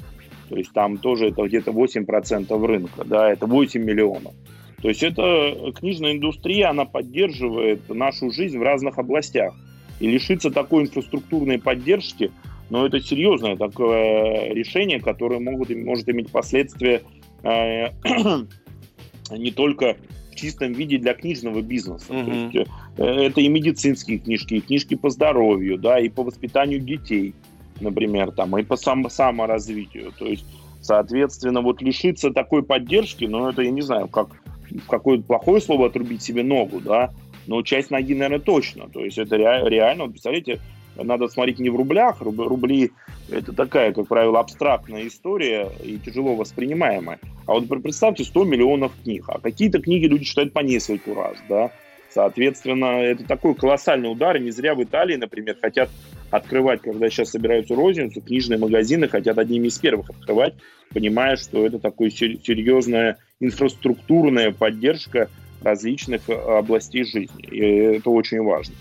[0.49, 4.33] то есть там тоже это где-то 8% рынка, да, это 8 миллионов.
[4.81, 9.53] То есть это книжная индустрия, она поддерживает нашу жизнь в разных областях.
[9.99, 12.31] И лишиться такой инфраструктурной поддержки,
[12.69, 17.01] ну, это серьезное такое решение, которое могут, может иметь последствия
[17.43, 17.89] э,
[19.31, 19.97] не только
[20.39, 22.13] чистом виде для книжного бизнеса.
[22.13, 22.25] Угу.
[22.25, 22.65] То есть, э,
[23.05, 27.33] это и медицинские книжки, и книжки по здоровью, да, и по воспитанию детей,
[27.79, 30.11] например, там, и по сам, саморазвитию.
[30.17, 30.45] То есть,
[30.81, 34.29] соответственно, вот лишиться такой поддержки, ну, это, я не знаю, как
[34.69, 37.11] в какое плохое слово отрубить себе ногу, да,
[37.47, 38.89] но часть ноги, наверное, точно.
[38.89, 40.59] То есть это реально, вот представляете,
[40.95, 42.91] надо смотреть не в рублях, рубли
[43.31, 47.19] это такая, как правило, абстрактная история и тяжело воспринимаемая.
[47.45, 51.71] А вот представьте 100 миллионов книг, а какие-то книги люди читают по нескольку раз, да,
[52.09, 54.37] Соответственно, это такой колоссальный удар.
[54.37, 55.89] И не зря в Италии, например, хотят
[56.31, 60.53] открывать, когда сейчас собираются розницу, книжные магазины хотят одними из первых открывать,
[60.93, 65.29] понимая, что это такая серьезная инфраструктурная поддержка
[65.61, 67.43] различных э, областей жизни.
[67.43, 68.75] И это очень важно.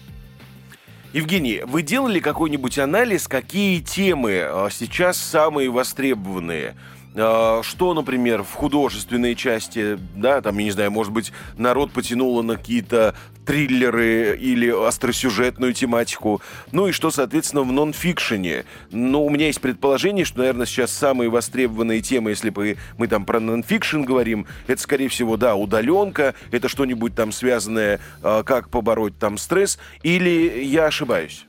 [1.12, 6.74] Евгений, вы делали какой-нибудь анализ, какие темы а, сейчас самые востребованные?
[7.14, 12.42] А, что, например, в художественной части, да, там, я не знаю, может быть, народ потянуло
[12.42, 13.14] на какие-то
[13.48, 16.42] триллеры или остросюжетную тематику.
[16.70, 18.66] Ну и что, соответственно, в нонфикшене.
[18.90, 23.24] Ну, у меня есть предположение, что, наверное, сейчас самые востребованные темы, если бы мы там
[23.24, 29.18] про нонфикшн говорим, это, скорее всего, да, удаленка, это что-нибудь там связанное, а, как побороть
[29.18, 31.47] там стресс, или я ошибаюсь?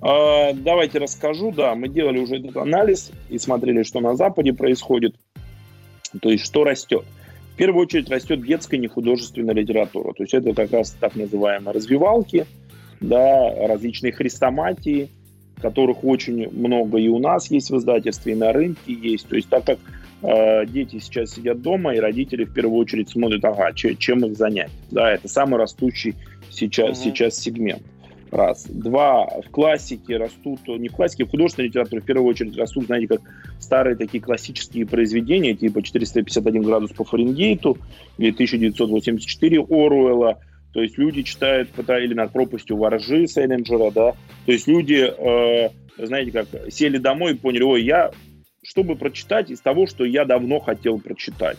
[0.00, 1.52] А, давайте расскажу.
[1.52, 5.14] Да, мы делали уже этот анализ и смотрели, что на Западе происходит.
[6.20, 7.04] То есть, что растет.
[7.54, 10.12] В первую очередь растет детская нехудожественная литература.
[10.12, 12.46] То есть, это как раз так называемые развивалки,
[13.00, 15.10] да, различные хрестоматии,
[15.60, 19.28] которых очень много и у нас есть в издательстве, и на рынке есть.
[19.28, 19.78] То есть, так как
[20.22, 24.70] э, дети сейчас сидят дома, и родители в первую очередь смотрят, ага, чем их занять.
[24.92, 26.14] Да, это самый растущий
[26.50, 27.04] сейчас, mm-hmm.
[27.04, 27.82] сейчас сегмент.
[28.30, 28.66] Раз.
[28.68, 29.26] Два.
[29.26, 33.20] В классике растут, не в классике, в художественной литературе в первую очередь растут, знаете, как
[33.58, 37.78] старые такие классические произведения, типа 451 градус по Фаренгейту
[38.18, 40.38] или 1984 Оруэлла.
[40.72, 44.12] То есть люди читают или над пропастью воржи Селлинджера, да,
[44.44, 48.10] То есть люди, э, знаете, как сели домой и поняли, ой, я,
[48.62, 51.56] чтобы прочитать из того, что я давно хотел прочитать.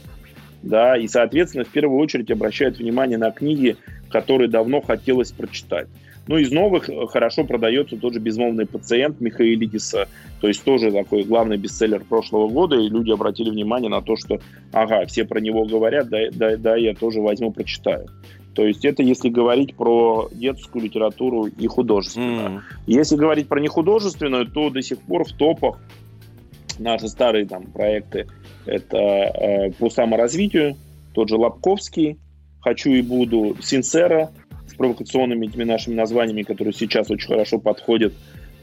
[0.62, 3.78] Да, и, соответственно, в первую очередь обращают внимание на книги,
[4.10, 5.88] которые давно хотелось прочитать.
[6.30, 10.08] Ну, из новых э, хорошо продается тот же «Безмолвный пациент» Михаилидиса,
[10.40, 14.40] то есть тоже такой главный бестселлер прошлого года, и люди обратили внимание на то, что,
[14.72, 18.10] ага, все про него говорят, да, да, да я тоже возьму, прочитаю.
[18.54, 22.50] То есть это если говорить про детскую литературу и художественную.
[22.50, 22.62] Mm.
[22.86, 25.80] Если говорить про нехудожественную, то до сих пор в топах
[26.78, 28.28] наши старые там проекты
[28.68, 30.78] это э, по саморазвитию,
[31.16, 32.20] тот же Лобковский,
[32.62, 34.30] «Хочу и буду», «Синсера»,
[34.80, 38.14] провокационными этими нашими названиями, которые сейчас очень хорошо подходят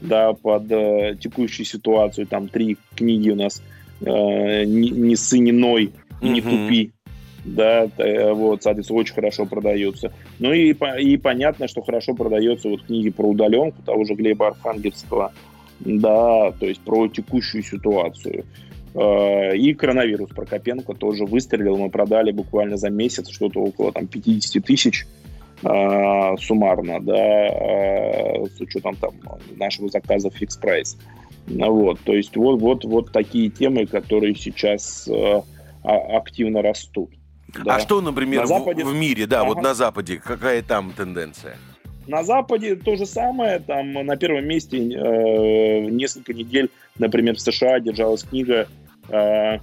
[0.01, 2.25] да, под э, текущую ситуацию.
[2.25, 3.61] Там три книги у нас
[4.01, 6.91] э, «Не, не ссы, не ной» и «Не тупи».
[7.45, 10.11] Да, э, вот, соответственно, очень хорошо продаются.
[10.39, 15.31] Ну и, и понятно, что хорошо продаются вот книги про удаленку того же Глеба Архангельского,
[15.79, 18.43] да, то есть про текущую ситуацию.
[18.95, 21.77] Э, и коронавирус Прокопенко тоже выстрелил.
[21.77, 25.05] Мы продали буквально за месяц что-то около там, 50 тысяч
[25.63, 29.13] э, суммарно, да, э, с учетом там
[29.55, 30.97] нашего заказа фикс прайс.
[31.47, 35.41] Вот, то есть вот, вот, вот такие темы, которые сейчас э,
[35.83, 37.11] а, активно растут.
[37.63, 37.75] Да.
[37.75, 38.83] А что, например, на Западе...
[38.83, 39.47] в, в мире, да, ага.
[39.49, 41.55] вот на Западе, какая там тенденция?
[42.05, 47.79] На Западе то же самое, там на первом месте э, несколько недель, например, в США
[47.79, 48.67] держалась книга
[49.09, 49.59] э,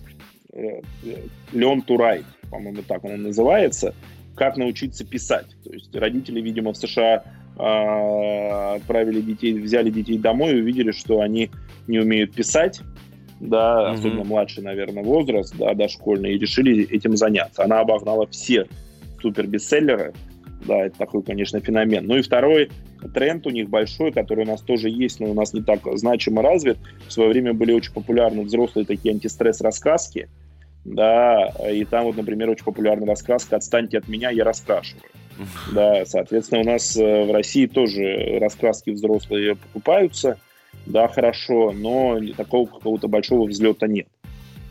[0.54, 3.94] to Write, по-моему, так она называется,
[4.34, 5.46] как научиться писать.
[5.64, 7.24] То есть родители, видимо, в США
[7.56, 11.50] э, отправили детей, взяли детей домой и увидели, что они
[11.86, 12.80] не умеют писать,
[13.40, 13.94] да, mm-hmm.
[13.94, 17.64] особенно младший, наверное, возраст, да, дошкольный, и решили этим заняться.
[17.64, 18.66] Она обогнала все
[19.20, 20.12] супер бестселлеры,
[20.66, 22.06] да, это такой, конечно, феномен.
[22.06, 22.70] Ну и второй
[23.12, 26.42] тренд у них большой, который у нас тоже есть, но у нас не так значимо
[26.42, 26.78] развит.
[27.06, 30.28] В свое время были очень популярны взрослые такие антистресс-рассказки,
[30.84, 35.02] да, и там вот, например, очень популярная раскраска «Отстаньте от меня, я раскрашиваю».
[35.72, 40.38] Да, соответственно, у нас э, в России тоже раскраски взрослые покупаются,
[40.86, 44.06] да, хорошо, но такого какого-то большого взлета нет.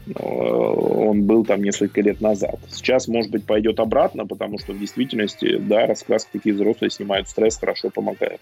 [0.07, 2.59] Э, он был там несколько лет назад.
[2.69, 7.57] Сейчас, может быть, пойдет обратно, потому что в действительности, да, раскраски такие взрослые снимают стресс,
[7.57, 8.39] хорошо помогает.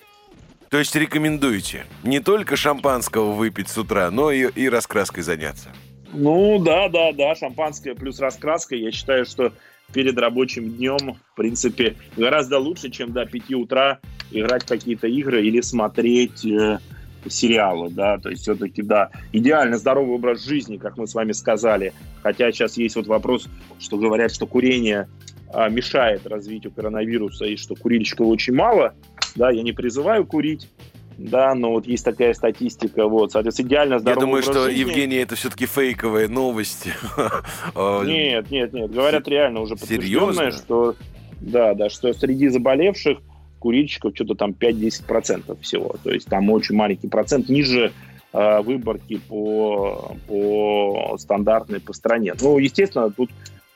[0.69, 5.69] То есть рекомендуете не только шампанского выпить с утра, но и, и раскраской заняться?
[6.13, 8.75] Ну да, да, да, шампанское плюс раскраска.
[8.75, 9.53] Я считаю, что
[9.93, 13.99] перед рабочим днем, в принципе, гораздо лучше, чем до 5 утра
[14.31, 16.79] играть какие-то игры или смотреть э,
[17.29, 21.93] сериалы, да, то есть все-таки, да, идеально здоровый образ жизни, как мы с вами сказали,
[22.23, 23.47] хотя сейчас есть вот вопрос,
[23.79, 25.07] что говорят, что курение
[25.53, 28.95] а, мешает развитию коронавируса и что курильщиков очень мало,
[29.35, 30.69] да, я не призываю курить,
[31.29, 34.79] да, но вот есть такая статистика, вот, соответственно, идеально здоровый Я думаю, что, жизни.
[34.79, 36.93] Евгений, это все-таки фейковые новости.
[38.05, 40.95] Нет, нет, нет, говорят реально уже подтвержденное, что,
[41.39, 43.19] да, да, что среди заболевших
[43.59, 47.91] курильщиков что-то там 5-10% всего, то есть там очень маленький процент, ниже
[48.33, 52.33] э, выборки по, по стандартной по стране.
[52.41, 53.29] Ну, естественно, тут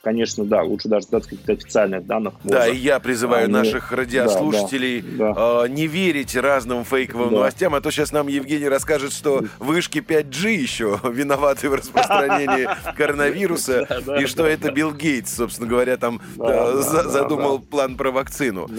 [0.06, 2.36] конечно, да, лучше даже дать каких-то официальных данных.
[2.44, 7.36] Да, и я призываю а, наших радиослушателей да, да, э, не верить разным фейковым да.
[7.38, 13.88] новостям, а то сейчас нам Евгений расскажет, что вышки 5G еще виноваты в распространении коронавируса,
[14.20, 18.70] и что это Билл Гейтс, собственно говоря, там задумал план про вакцину.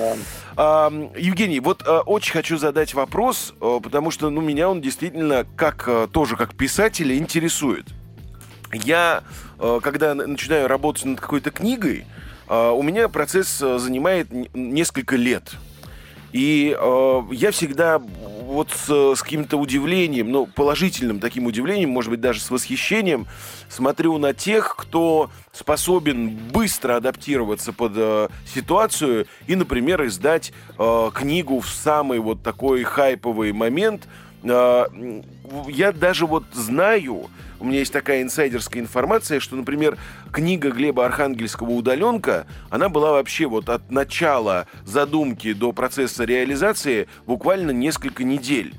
[0.56, 5.88] Евгений, вот э, очень хочу задать вопрос, э, потому что ну, меня он действительно как
[6.12, 7.86] тоже как писателя интересует.
[8.72, 9.22] Я,
[9.58, 12.06] э, когда начинаю работать над какой-то книгой,
[12.48, 15.56] э, у меня процесс э, занимает несколько лет.
[16.32, 22.20] И э, я всегда вот с, с каким-то удивлением, ну, положительным таким удивлением, может быть,
[22.20, 23.26] даже с восхищением,
[23.68, 31.60] смотрю на тех, кто способен быстро адаптироваться под э, ситуацию и, например, издать э, книгу
[31.60, 34.06] в самый вот такой хайповый момент.
[34.42, 34.86] Э,
[35.68, 39.96] я даже вот знаю, у меня есть такая инсайдерская информация, что, например,
[40.32, 47.70] книга Глеба Архангельского «Удаленка», она была вообще вот от начала задумки до процесса реализации буквально
[47.70, 48.74] несколько недель.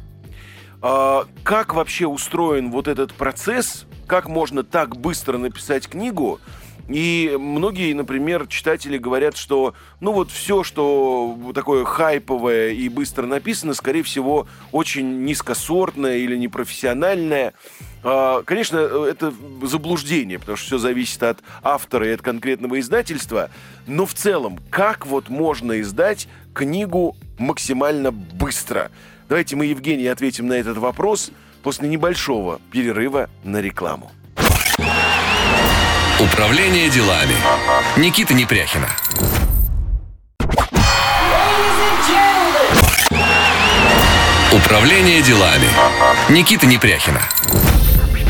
[0.82, 3.86] А, как вообще устроен вот этот процесс?
[4.06, 6.40] Как можно так быстро написать книгу?
[6.88, 13.74] И многие, например, читатели говорят, что ну вот все, что такое хайповое и быстро написано,
[13.74, 17.54] скорее всего, очень низкосортное или непрофессиональное.
[18.10, 19.34] А, конечно, это
[19.64, 23.50] заблуждение, потому что все зависит от автора и от конкретного издательства.
[23.86, 28.92] Но в целом, как вот можно издать книгу максимально быстро?
[29.28, 31.32] Давайте мы, Евгений, ответим на этот вопрос
[31.64, 34.10] после небольшого перерыва на рекламу.
[36.22, 37.36] Управление делами.
[37.98, 38.88] Никита Непряхина.
[44.54, 45.68] Управление делами.
[46.30, 47.20] Никита Непряхина.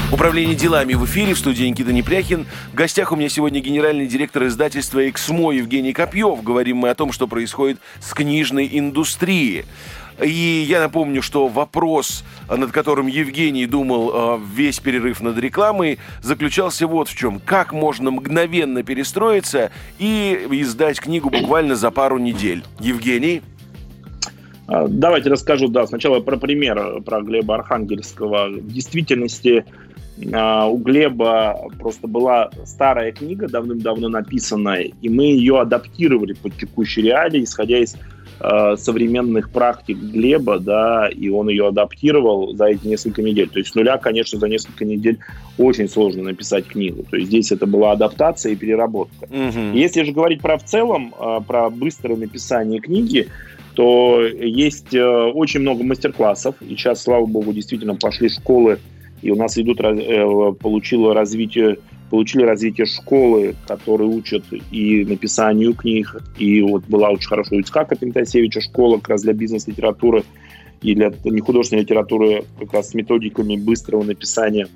[0.09, 2.45] Управление делами в эфире в студии Никита Непряхин.
[2.71, 6.41] В гостях у меня сегодня генеральный директор издательства «Эксмо» Евгений Копьев.
[6.43, 9.65] Говорим мы о том, что происходит с книжной индустрией.
[10.23, 16.87] И я напомню, что вопрос, над которым Евгений думал э, весь перерыв над рекламой, заключался
[16.87, 17.41] вот в чем.
[17.41, 22.63] Как можно мгновенно перестроиться и издать книгу буквально за пару недель?
[22.79, 23.41] Евгений?
[24.67, 28.49] А, давайте расскажу, да, сначала про пример, про Глеба Архангельского.
[28.49, 29.86] В действительности а,
[30.19, 37.43] у Глеба просто была старая книга, давным-давно написанная, и мы ее адаптировали под текущие реалии,
[37.43, 37.95] исходя из
[38.39, 43.49] э, современных практик Глеба, да, и он ее адаптировал за эти несколько недель.
[43.49, 45.19] То есть с нуля, конечно, за несколько недель
[45.57, 47.03] очень сложно написать книгу.
[47.09, 49.25] То есть здесь это была адаптация и переработка.
[49.25, 49.77] Угу.
[49.77, 53.27] Если же говорить про в целом, э, про быстрое написание книги,
[53.75, 58.79] то есть э, очень много мастер-классов, и сейчас, слава богу, действительно пошли школы,
[59.21, 61.77] и у нас идут, э, получило развитие,
[62.09, 67.95] получили развитие школы, которые учат и написанию книг, и вот была очень хорошая у Ицхака
[67.95, 70.23] Пентасевича школа как раз для бизнес-литературы
[70.81, 74.67] и для нехудожественной литературы как раз с методиками быстрого написания.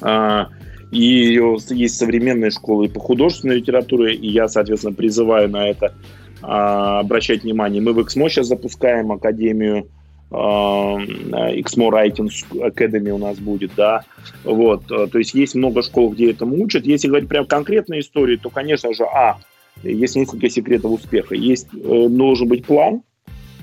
[0.00, 0.48] А,
[0.90, 1.40] и
[1.70, 5.94] есть современные школы по художественной литературе, и я, соответственно, призываю на это
[6.42, 7.80] а, обращать внимание.
[7.80, 9.88] Мы в XMO сейчас запускаем академию
[10.30, 14.02] XMO Writing Academy у нас будет, да,
[14.42, 16.86] вот, а, то есть есть много школ, где этому учат.
[16.86, 19.38] Если говорить прям конкретной истории, то, конечно же, а,
[19.82, 21.34] есть несколько секретов успеха.
[21.34, 23.02] Есть, э, должен быть план,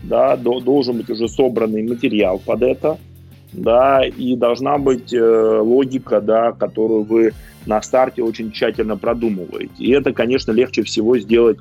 [0.04, 2.98] да, должен быть уже собранный материал под это,
[3.54, 7.34] да, и должна быть э, логика, да, которую вы
[7.66, 9.72] на старте очень тщательно продумываете.
[9.78, 11.58] И это, конечно, легче всего сделать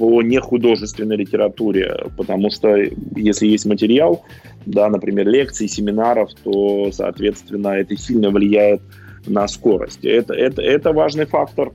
[0.00, 2.74] по нехудожественной литературе, потому что
[3.16, 4.24] если есть материал,
[4.64, 8.80] да, например, лекций, семинаров, то, соответственно, это сильно влияет
[9.26, 10.02] на скорость.
[10.02, 11.72] Это, это, это важный фактор.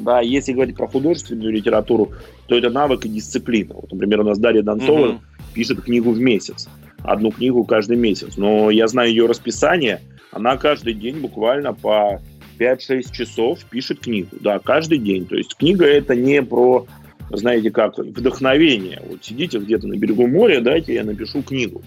[0.00, 2.10] Да, если говорить про художественную литературу,
[2.48, 3.72] то это навык и дисциплина.
[3.72, 5.20] Вот, например, у нас Дарья Донцова угу.
[5.54, 6.68] пишет книгу в месяц,
[7.04, 8.36] одну книгу каждый месяц.
[8.36, 10.00] Но я знаю ее расписание,
[10.32, 12.20] она каждый день буквально по
[12.58, 14.30] 5-6 часов пишет книгу.
[14.40, 15.24] Да, каждый день.
[15.24, 16.88] То есть книга это не про
[17.36, 19.00] знаете как, вдохновение.
[19.08, 21.82] Вот сидите где-то на берегу моря, дайте я напишу книгу.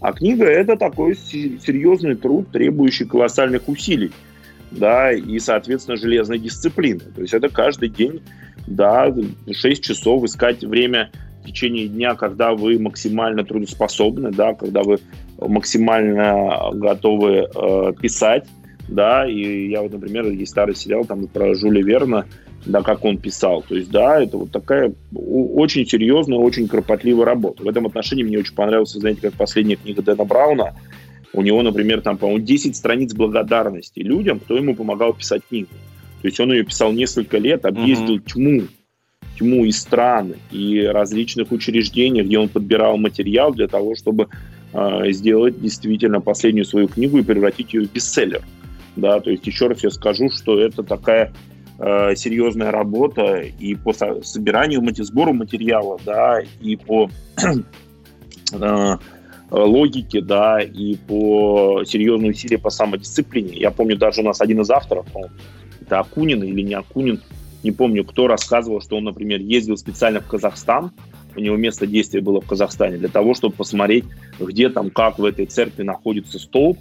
[0.00, 4.12] А книга– это такой серьезный труд, требующий колоссальных усилий,
[4.70, 7.00] да, и, соответственно, железной дисциплины.
[7.14, 8.22] То есть это каждый день,
[8.66, 9.12] да,
[9.50, 11.10] 6 часов искать время
[11.42, 14.98] в течение дня, когда вы максимально трудоспособны, да, когда вы
[15.40, 18.46] максимально готовы э, писать,
[18.88, 22.24] да, и я вот, например, есть старый сериал там про Жюля Верна,
[22.66, 23.62] да, как он писал.
[23.62, 27.62] То есть, да, это вот такая очень серьезная, очень кропотливая работа.
[27.62, 30.74] В этом отношении мне очень понравился, знаете, как последняя книга Дэна Брауна.
[31.32, 35.68] У него, например, там, по-моему, 10 страниц благодарности людям, кто ему помогал писать книгу.
[36.22, 38.32] То есть он ее писал несколько лет, объездил mm-hmm.
[38.32, 38.62] тьму,
[39.38, 44.28] тьму и стран, и различных учреждений, где он подбирал материал для того, чтобы
[44.72, 48.42] э, сделать действительно последнюю свою книгу и превратить ее в бестселлер.
[48.96, 51.32] Да, то есть еще раз я скажу, что это такая
[51.78, 57.10] э, серьезная работа и по собиранию, сбору материала, да, и по
[58.52, 58.96] э,
[59.50, 63.56] логике, да, и по серьезным усилиям по самодисциплине.
[63.56, 65.06] Я помню, даже у нас один из авторов,
[65.80, 67.22] это Акунин или не Акунин,
[67.62, 70.92] не помню, кто рассказывал, что он, например, ездил специально в Казахстан,
[71.36, 74.04] у него место действия было в Казахстане, для того, чтобы посмотреть,
[74.38, 76.78] где там, как в этой церкви находится столб,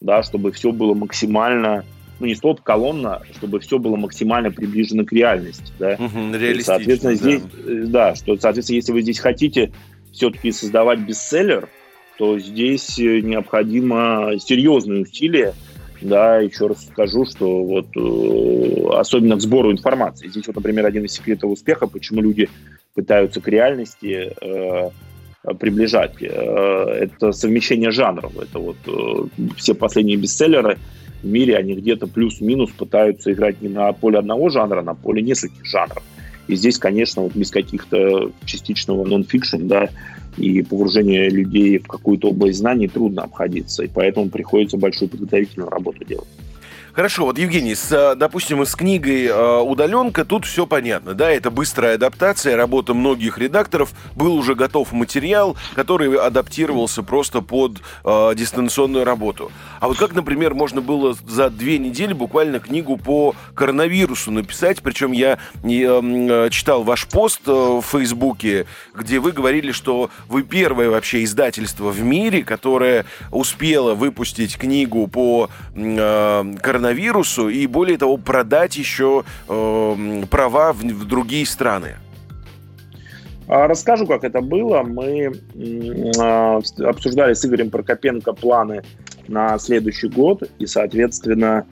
[0.00, 1.84] да, чтобы все было максимально
[2.26, 5.72] не столб, колонна, чтобы все было максимально приближено к реальности.
[5.78, 5.94] Да?
[5.98, 6.74] Угу, реалистично.
[6.74, 7.72] Соответственно, здесь, да.
[7.72, 9.72] Э, да, что, соответственно, если вы здесь хотите
[10.12, 11.68] все-таки создавать бестселлер,
[12.18, 15.54] то здесь э, необходимо серьезные усилия,
[16.00, 20.28] да, еще раз скажу, что вот э, особенно к сбору информации.
[20.28, 22.48] Здесь вот, например, один из секретов успеха, почему люди
[22.94, 24.90] пытаются к реальности э,
[25.58, 26.22] приближать.
[26.22, 28.32] Это совмещение жанров.
[28.38, 28.76] Это вот
[29.56, 30.78] все последние бестселлеры,
[31.22, 35.22] в мире они где-то плюс-минус пытаются играть не на поле одного жанра, а на поле
[35.22, 36.02] нескольких жанров.
[36.48, 39.88] И здесь, конечно, вот без каких-то частичного нон-фикшн, да,
[40.36, 46.04] и погружения людей в какую-то область знаний трудно обходиться, и поэтому приходится большую подготовительную работу
[46.04, 46.28] делать.
[46.94, 51.50] Хорошо, вот, Евгений, с, э, допустим, с книгой э, «Удаленка» тут все понятно, да, это
[51.50, 59.06] быстрая адаптация, работа многих редакторов, был уже готов материал, который адаптировался просто под э, дистанционную
[59.06, 59.50] работу.
[59.80, 65.12] А вот как, например, можно было за две недели буквально книгу по коронавирусу написать, причем
[65.12, 71.24] я э, читал ваш пост э, в Фейсбуке, где вы говорили, что вы первое вообще
[71.24, 78.76] издательство в мире, которое успело выпустить книгу по э, коронавирусу, коронавирусу и, более того, продать
[78.76, 81.96] еще э, права в, в другие страны?
[83.48, 84.82] А, расскажу, как это было.
[84.82, 85.32] Мы
[86.20, 88.82] а, обсуждали с Игорем Прокопенко планы
[89.28, 91.64] на следующий год и, соответственно,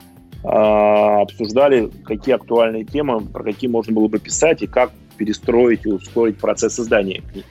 [0.43, 5.89] а, обсуждали, какие актуальные темы, про какие можно было бы писать и как перестроить и
[5.89, 7.45] ускорить процесс издания книг.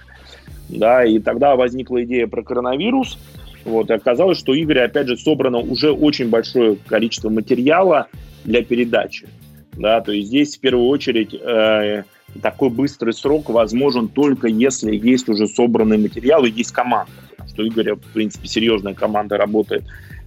[0.69, 3.19] Да, и тогда возникла идея про коронавирус–
[3.65, 8.09] вот, и оказалось, что Игорь, опять же, собрано уже очень большое количество материала
[8.45, 9.29] для передачи.
[9.73, 12.05] Да, то есть здесь в первую очередь э,
[12.43, 17.13] такой быстрый срок возможен только если есть уже собранный материал и есть команда.
[17.49, 19.85] Что Игорь, в принципе, серьезная команда работает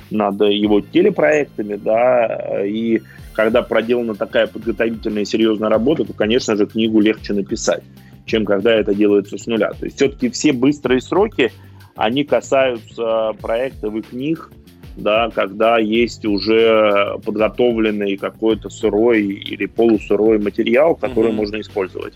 [0.09, 3.01] над его телепроектами, да, и
[3.33, 7.83] когда проделана такая подготовительная серьезная работа, то, конечно же, книгу легче написать,
[8.25, 9.71] чем когда это делается с нуля.
[9.71, 11.51] То есть все-таки все быстрые сроки–
[11.95, 14.51] они касаются проектов и книг,
[14.95, 21.37] да, когда есть уже подготовленный какой-то сырой или полусырой материал, который угу.
[21.37, 22.13] можно использовать.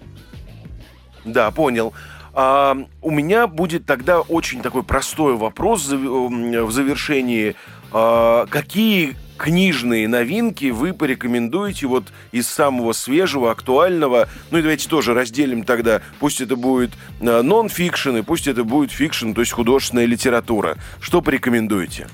[1.25, 1.93] Да, понял.
[2.33, 7.55] А, у меня будет тогда очень такой простой вопрос в завершении.
[7.91, 14.27] А, какие книжные новинки вы порекомендуете вот из самого свежего, актуального?
[14.51, 16.01] Ну и давайте тоже разделим тогда.
[16.19, 20.77] Пусть это будет э, нон-фикшн и пусть это будет фикшн, то есть художественная литература.
[20.99, 22.07] Что порекомендуете?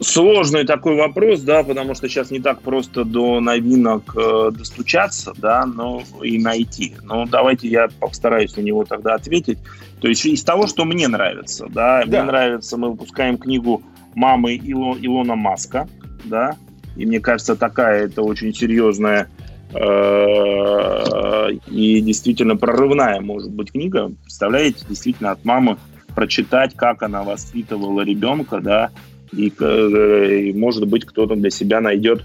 [0.00, 5.64] Сложный такой вопрос, да, потому что сейчас не так просто до новинок э, достучаться, да,
[5.64, 6.94] но и найти.
[7.02, 9.58] Но давайте я постараюсь на него тогда ответить.
[10.00, 12.06] То есть из того, что мне нравится, да, да.
[12.06, 13.82] мне нравится, мы выпускаем книгу
[14.16, 15.86] мамы Ило, Илона Маска
[16.26, 16.56] да,
[16.96, 19.28] и мне кажется, такая это очень серьезная
[19.72, 24.12] э, и действительно прорывная может быть книга.
[24.22, 25.78] Представляете, действительно от мамы
[26.14, 28.90] прочитать, как она воспитывала ребенка, да,
[29.32, 32.24] и, э, и может быть кто-то для себя найдет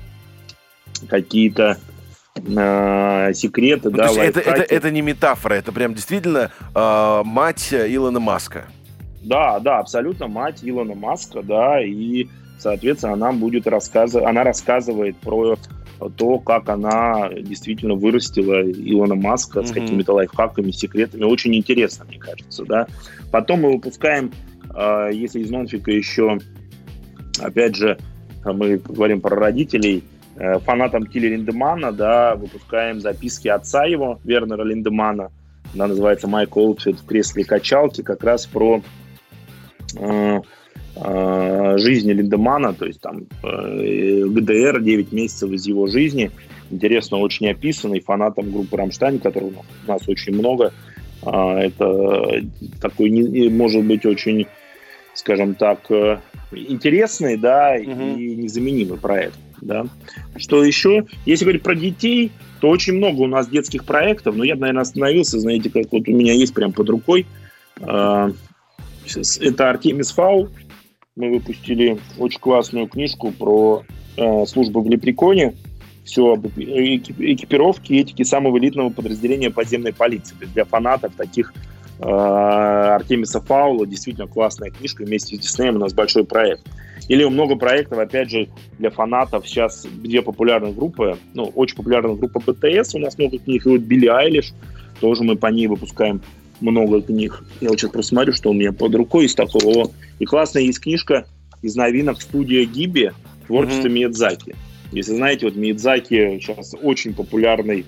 [1.09, 1.77] какие-то
[2.35, 7.21] э, секреты, ну, да, то есть это, это, это не метафора, это прям действительно э,
[7.25, 8.67] мать Илона Маска.
[9.21, 12.27] Да, да, абсолютно мать Илона Маска, да, и
[12.61, 15.57] Соответственно, она будет рассказывать, она рассказывает про
[16.15, 19.65] то, как она действительно вырастила Илона Маска mm-hmm.
[19.65, 21.23] с какими-то лайфхаками, секретами.
[21.23, 22.85] Очень интересно, мне кажется, да.
[23.31, 24.31] Потом мы выпускаем,
[24.75, 26.37] э, если из нонфика еще,
[27.39, 27.97] опять же,
[28.45, 30.03] мы говорим про родителей,
[30.35, 35.31] э, фанатам Тиля Линдемана, да, выпускаем записки отца его, Вернера Линдемана,
[35.73, 38.83] она называется «Майк Олдфилд в кресле качалки», как раз про
[41.77, 46.31] жизни Линдемана, то есть там э, ГДР, 9 месяцев из его жизни.
[46.69, 49.53] Интересно, очень описанный фанатом группы «Рамштайн», которых
[49.85, 50.73] у нас очень много.
[51.23, 52.43] Это
[52.81, 54.47] такой, может быть, очень,
[55.13, 56.17] скажем так, э,
[56.51, 58.17] интересный, да, угу.
[58.17, 59.37] и незаменимый проект.
[59.61, 59.85] Да.
[60.37, 61.05] Что еще?
[61.25, 65.39] Если говорить про детей, то очень много у нас детских проектов, но я, наверное, остановился,
[65.39, 67.27] знаете, как вот у меня есть прям под рукой.
[69.17, 70.49] Это Артемис Фау,
[71.15, 73.83] мы выпустили очень классную книжку про
[74.17, 75.53] э, службу в Лепреконе.
[76.03, 80.35] Все об экипировке и этике самого элитного подразделения подземной полиции.
[80.35, 81.53] То есть для фанатов таких
[81.99, 85.03] э, Артемиса Фаула действительно классная книжка.
[85.03, 86.63] Вместе с Диснеем у нас большой проект.
[87.07, 88.47] Или много проектов, опять же,
[88.79, 89.47] для фанатов.
[89.47, 93.65] Сейчас где популярная группа, ну, очень популярная группа BTS, у нас много книг.
[93.65, 94.53] И вот Билли Айлиш,
[95.01, 96.21] тоже мы по ней выпускаем
[96.61, 97.43] много книг.
[97.59, 99.91] Я вот сейчас просто смотрю, что у меня под рукой из такого.
[100.19, 101.25] И классная есть книжка
[101.61, 103.11] из новинок студия Гиби
[103.47, 103.91] творчество mm-hmm.
[103.91, 104.55] Миядзаки.
[104.91, 107.85] Если знаете, вот Миядзаки сейчас очень популярный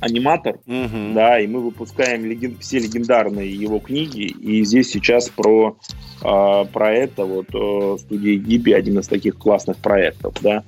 [0.00, 1.14] аниматор, mm-hmm.
[1.14, 2.58] да, и мы выпускаем леген...
[2.58, 5.76] все легендарные его книги, и здесь сейчас про,
[6.22, 10.64] э, про это вот э, студия Гиби один из таких классных проектов, да.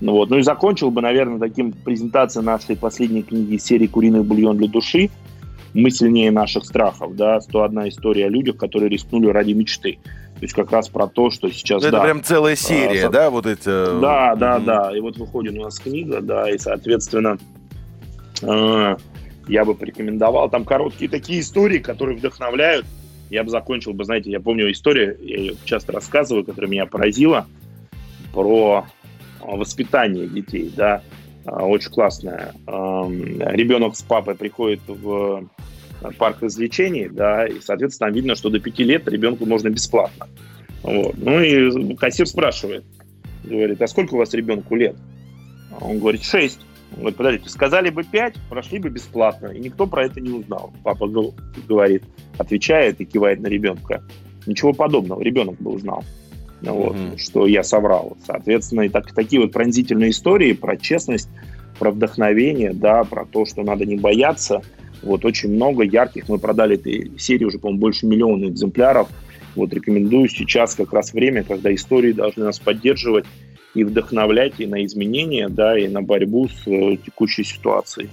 [0.00, 4.56] Ну вот, ну и закончил бы, наверное, таким презентацией нашей последней книги серии «Куриный бульон
[4.56, 5.10] для души»,
[5.74, 9.98] мы сильнее наших страхов, да, 101 история о людях, которые рискнули ради мечты.
[10.34, 11.82] То есть как раз про то, что сейчас...
[11.82, 13.66] Это да, прям целая серия, а, да, вот эти...
[14.00, 14.64] Да, да, mm-hmm.
[14.64, 14.96] да.
[14.96, 17.36] И вот выходит у нас книга, да, и, соответственно,
[18.40, 18.96] э,
[19.48, 20.48] я бы порекомендовал.
[20.48, 22.86] Там короткие такие истории, которые вдохновляют.
[23.28, 27.46] Я бы закончил бы, знаете, я помню историю, я ее часто рассказываю, которая меня поразила,
[28.32, 28.86] про
[29.40, 31.02] воспитание детей, да,
[31.50, 32.54] очень классная.
[32.66, 35.48] Ребенок с папой приходит в
[36.18, 40.28] парк развлечений, да, и, соответственно, там видно, что до пяти лет ребенку можно бесплатно.
[40.82, 41.14] Вот.
[41.18, 42.84] Ну и кассир спрашивает,
[43.44, 44.96] говорит, а сколько у вас ребенку лет?
[45.80, 46.60] Он говорит, шесть.
[46.92, 50.72] Он говорит, подождите, сказали бы пять, прошли бы бесплатно, и никто про это не узнал.
[50.82, 52.02] Папа говорит,
[52.38, 54.02] отвечает и кивает на ребенка.
[54.46, 56.02] Ничего подобного, ребенок бы узнал.
[56.62, 57.18] Вот, mm-hmm.
[57.18, 58.16] что я соврал.
[58.26, 61.28] Соответственно, и так, такие вот пронзительные истории про честность,
[61.78, 64.62] про вдохновение, да, про то, что надо не бояться.
[65.02, 66.28] Вот очень много ярких.
[66.28, 69.08] Мы продали этой серии уже, по-моему, больше миллиона экземпляров.
[69.56, 73.24] Вот рекомендую сейчас как раз время, когда истории должны нас поддерживать
[73.74, 78.10] и вдохновлять и на изменения, да, и на борьбу с э, текущей ситуацией.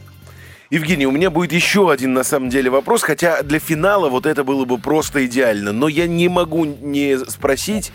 [0.69, 4.43] Евгений, у меня будет еще один, на самом деле, вопрос, хотя для финала вот это
[4.43, 7.91] было бы просто идеально, но я не могу не спросить,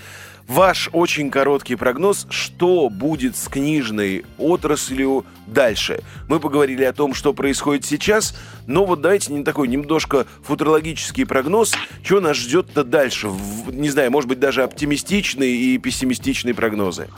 [0.48, 6.00] Ваш очень короткий прогноз, что будет с книжной отраслью дальше.
[6.28, 8.36] Мы поговорили о том, что происходит сейчас,
[8.66, 11.72] но вот давайте не такой немножко футурологический прогноз,
[12.02, 13.30] что нас ждет-то дальше.
[13.70, 17.08] Не знаю, может быть, даже оптимистичные и пессимистичные прогнозы.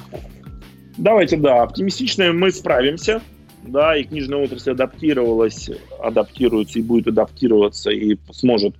[0.96, 3.20] Давайте, да, оптимистичные мы справимся.
[3.64, 8.74] Да, и книжная отрасль адаптировалась, адаптируется и будет адаптироваться, и сможет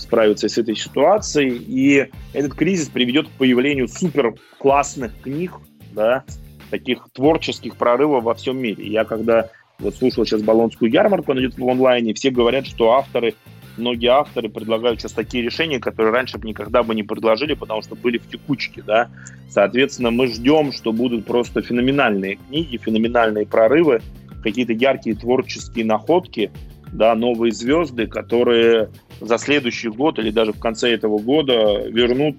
[0.00, 1.56] справиться с этой ситуацией.
[1.56, 5.52] И этот кризис приведет к появлению супер классных книг,
[5.92, 6.24] да,
[6.70, 8.86] таких творческих прорывов во всем мире.
[8.86, 13.34] Я когда вот слушал сейчас Болонскую ярмарку, она идет в онлайне, все говорят, что авторы,
[13.76, 17.96] многие авторы предлагают сейчас такие решения, которые раньше бы никогда бы не предложили, потому что
[17.96, 19.08] были в текучке, да.
[19.48, 24.00] Соответственно, мы ждем, что будут просто феноменальные книги, феноменальные прорывы,
[24.42, 26.50] какие-то яркие творческие находки,
[26.92, 28.90] да, новые звезды, которые
[29.20, 32.36] за следующий год или даже в конце этого года вернут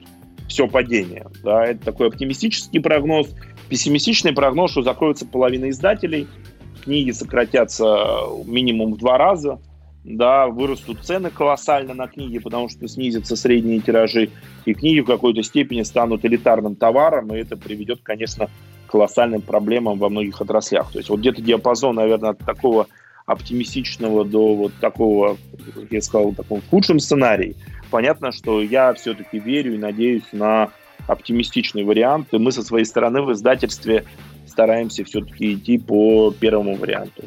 [0.47, 1.27] все падение.
[1.43, 3.29] Да, это такой оптимистический прогноз.
[3.69, 6.27] Пессимистичный прогноз, что закроется половина издателей,
[6.83, 8.05] книги сократятся
[8.45, 9.59] минимум в два раза,
[10.03, 14.29] да, вырастут цены колоссально на книги, потому что снизятся средние тиражи,
[14.65, 18.47] и книги в какой-то степени станут элитарным товаром, и это приведет, конечно,
[18.87, 20.91] к колоссальным проблемам во многих отраслях.
[20.91, 22.87] То есть вот где-то диапазон, наверное, от такого
[23.31, 25.37] оптимистичного до вот такого,
[25.73, 27.55] как я сказал, таком худшем сценарии.
[27.89, 30.69] Понятно, что я все-таки верю и надеюсь на
[31.07, 32.33] оптимистичный вариант.
[32.33, 34.05] И мы со своей стороны в издательстве
[34.47, 37.23] стараемся все-таки идти по первому варианту.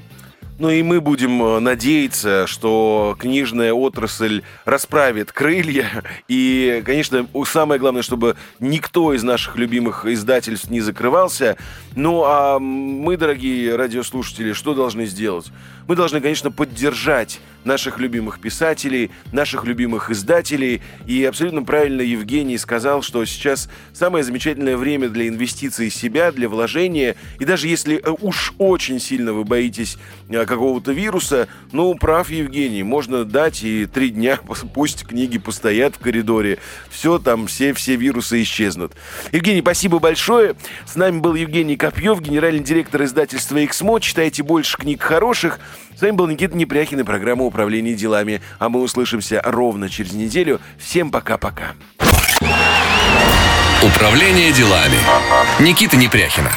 [0.56, 6.04] Ну и мы будем э, надеяться, что книжная отрасль расправит крылья.
[6.28, 11.56] И, конечно, самое главное, чтобы никто из наших любимых издательств не закрывался.
[11.96, 15.50] Ну а мы, дорогие радиослушатели, что должны сделать?
[15.88, 20.82] Мы должны, конечно, поддержать наших любимых писателей, наших любимых издателей.
[21.06, 27.16] И абсолютно правильно Евгений сказал, что сейчас самое замечательное время для инвестиций себя, для вложения.
[27.38, 29.98] И даже если э, уж очень сильно вы боитесь
[30.28, 34.38] э, какого-то вируса, ну, прав Евгений, можно дать и три дня,
[34.74, 36.58] пусть книги постоят в коридоре.
[36.90, 38.92] Все там, все, все вирусы исчезнут.
[39.32, 40.54] Евгений, спасибо большое.
[40.86, 44.00] С нами был Евгений Копьев, генеральный директор издательства «Эксмо».
[44.00, 45.58] Читайте больше книг хороших.
[46.04, 48.42] Вами был Никита Непряхин и программа «Управление делами».
[48.58, 50.60] А мы услышимся ровно через неделю.
[50.76, 51.72] Всем пока-пока.
[53.82, 54.98] Управление делами.
[55.60, 56.50] Никита Непряхина.